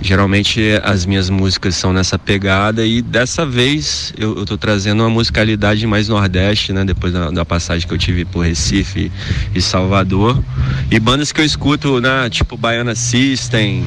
geralmente 0.00 0.60
as 0.82 1.06
minhas 1.06 1.30
músicas 1.30 1.76
são 1.76 1.92
nessa 1.92 2.18
pegada 2.18 2.84
e 2.86 3.00
dessa 3.00 3.46
vez 3.46 4.12
eu, 4.18 4.36
eu 4.36 4.44
tô 4.44 4.56
trazendo 4.56 5.02
uma 5.02 5.10
musicalidade 5.10 5.86
mais 5.86 6.08
nordeste, 6.08 6.72
né? 6.72 6.86
Depois 6.86 7.12
da, 7.12 7.30
da 7.30 7.44
passagem 7.44 7.86
que 7.86 7.92
eu 7.92 7.98
tive 7.98 8.24
por 8.24 8.46
Recife 8.46 9.12
e 9.54 9.60
Salvador. 9.60 10.42
E 10.90 10.98
bandas 10.98 11.32
que 11.32 11.40
eu 11.40 11.44
escuto, 11.44 12.00
né? 12.00 12.30
Tipo 12.30 12.56
Baiana 12.56 12.94
System, 12.94 13.84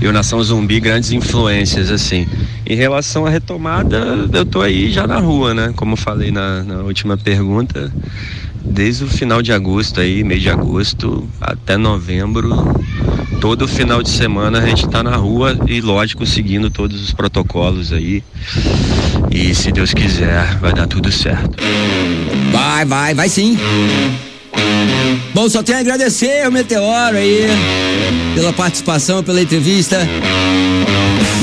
e 0.00 0.06
o 0.06 0.12
Nação 0.12 0.42
Zumbi, 0.42 0.80
grandes 0.80 1.10
influências, 1.10 1.90
assim. 1.90 2.26
Em 2.64 2.74
relação 2.74 3.26
à 3.26 3.30
retomada, 3.30 4.28
eu 4.32 4.44
tô 4.44 4.60
aí 4.60 4.90
já 4.90 5.06
na 5.06 5.18
rua, 5.18 5.54
né? 5.54 5.72
Como 5.76 5.96
falei 5.96 6.30
na, 6.30 6.62
na 6.62 6.78
última 6.80 7.16
pergunta, 7.16 7.92
desde 8.64 9.04
o 9.04 9.08
final 9.08 9.42
de 9.42 9.52
agosto 9.52 10.00
aí, 10.00 10.22
mês 10.24 10.42
de 10.42 10.50
agosto 10.50 11.28
até 11.40 11.76
novembro, 11.76 12.74
todo 13.40 13.68
final 13.68 14.02
de 14.02 14.10
semana 14.10 14.58
a 14.58 14.66
gente 14.66 14.88
tá 14.88 15.02
na 15.02 15.16
rua 15.16 15.56
e 15.66 15.80
lógico 15.80 16.26
seguindo 16.26 16.70
todos 16.70 17.02
os 17.02 17.12
protocolos 17.12 17.92
aí. 17.92 18.22
E 19.30 19.54
se 19.54 19.70
Deus 19.72 19.92
quiser, 19.92 20.56
vai 20.58 20.72
dar 20.72 20.86
tudo 20.86 21.10
certo. 21.12 21.56
Vai, 22.52 22.84
vai, 22.84 23.14
vai 23.14 23.28
sim. 23.28 23.58
Bom, 25.34 25.48
só 25.48 25.62
tenho 25.62 25.78
a 25.78 25.80
agradecer 25.80 26.44
ao 26.44 26.50
Meteoro 26.50 27.16
aí 27.16 27.46
pela 28.34 28.52
participação, 28.52 29.22
pela 29.22 29.40
entrevista. 29.40 29.98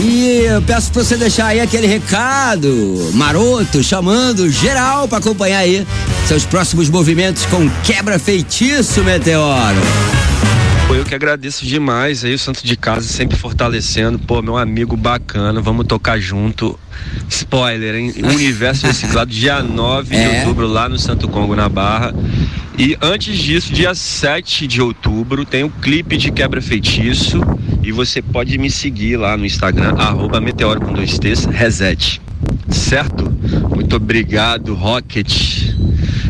E 0.03 0.45
eu 0.45 0.61
peço 0.61 0.91
pra 0.91 1.03
você 1.03 1.16
deixar 1.16 1.47
aí 1.47 1.59
aquele 1.59 1.88
recado 1.88 3.11
maroto, 3.14 3.84
chamando 3.84 4.49
geral 4.49 5.07
pra 5.07 5.20
acompanhar 5.20 5.59
aí 5.59 5.86
seus 6.28 6.45
próximos 6.45 6.89
movimentos 6.89 7.45
com 7.45 7.70
quebra 7.84 8.18
feitiço, 8.18 9.03
Meteoro. 9.03 9.82
Pô, 10.94 10.98
eu 10.98 11.06
que 11.06 11.16
agradeço 11.16 11.66
demais 11.66 12.24
aí, 12.24 12.36
o 12.36 12.38
Santo 12.38 12.64
de 12.64 12.78
Casa 12.78 13.08
sempre 13.08 13.36
fortalecendo. 13.36 14.20
Pô, 14.20 14.44
meu 14.44 14.56
amigo 14.56 14.96
bacana, 14.96 15.60
vamos 15.60 15.88
tocar 15.88 16.20
junto. 16.20 16.80
Spoiler, 17.28 17.96
hein? 17.96 18.14
Universo 18.24 18.86
Reciclado, 18.86 19.32
dia 19.32 19.64
9 19.64 20.16
É. 20.16 20.30
de 20.30 20.38
outubro, 20.38 20.68
lá 20.68 20.88
no 20.88 21.00
Santo 21.00 21.28
Congo, 21.28 21.56
na 21.56 21.68
Barra. 21.68 22.14
E 22.78 22.96
antes 23.02 23.36
disso, 23.39 23.74
dia 23.74 23.96
7 23.96 24.68
de 24.68 24.84
outubro, 24.84 25.44
tem 25.46 25.64
o 25.64 25.70
clipe 25.72 26.16
de 26.16 26.32
Quebra 26.32 26.62
Feitiço. 26.62 27.41
E 27.82 27.91
você 27.91 28.22
pode 28.22 28.56
me 28.60 28.70
seguir 28.70 29.18
lá 29.18 29.36
no 29.36 29.48
Instagram, 29.48 29.96
arroba 29.98 30.39
Meteoro 30.39 30.80
com 30.80 30.94
dois 30.94 31.18
T's, 31.18 31.46
reset. 31.46 32.22
Certo? 32.70 33.36
Muito 33.74 33.96
obrigado, 33.96 34.76
Rocket. 34.76 35.74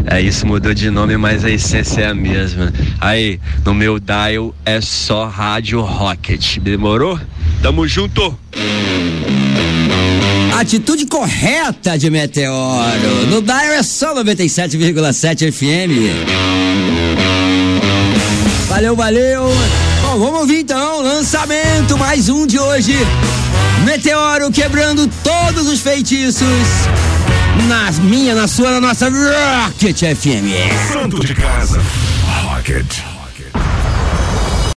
É 0.05 0.21
isso, 0.21 0.45
mudou 0.45 0.73
de 0.73 0.89
nome, 0.89 1.17
mas 1.17 1.43
a 1.45 1.49
essência 1.49 2.01
é 2.01 2.07
a 2.07 2.15
mesma. 2.15 2.73
Aí, 2.99 3.39
no 3.65 3.73
meu 3.73 3.99
dial 3.99 4.53
é 4.65 4.81
só 4.81 5.27
Rádio 5.27 5.81
Rocket. 5.81 6.57
Demorou? 6.59 7.19
Tamo 7.61 7.87
junto! 7.87 8.37
Atitude 10.59 11.05
correta 11.07 11.97
de 11.97 12.09
Meteoro. 12.09 13.27
No 13.29 13.41
Dial 13.41 13.73
é 13.73 13.83
só 13.83 14.15
97,7 14.15 15.51
FM. 15.51 16.13
Valeu, 18.69 18.95
valeu. 18.95 19.43
Bom, 20.01 20.19
vamos 20.19 20.39
ouvir 20.41 20.59
então 20.59 21.01
lançamento, 21.01 21.97
mais 21.97 22.29
um 22.29 22.45
de 22.45 22.59
hoje. 22.59 22.95
Meteoro 23.83 24.51
quebrando 24.51 25.09
todos 25.23 25.67
os 25.67 25.79
feitiços. 25.79 26.47
Na 27.67 27.91
minha, 28.03 28.35
na 28.35 28.47
sua, 28.47 28.71
na 28.71 28.81
nossa 28.81 29.09
Rocket 29.09 29.97
FM. 29.97 30.47
Santo 30.91 31.19
de 31.19 31.33
casa. 31.33 31.81
Rocket. 32.43 33.12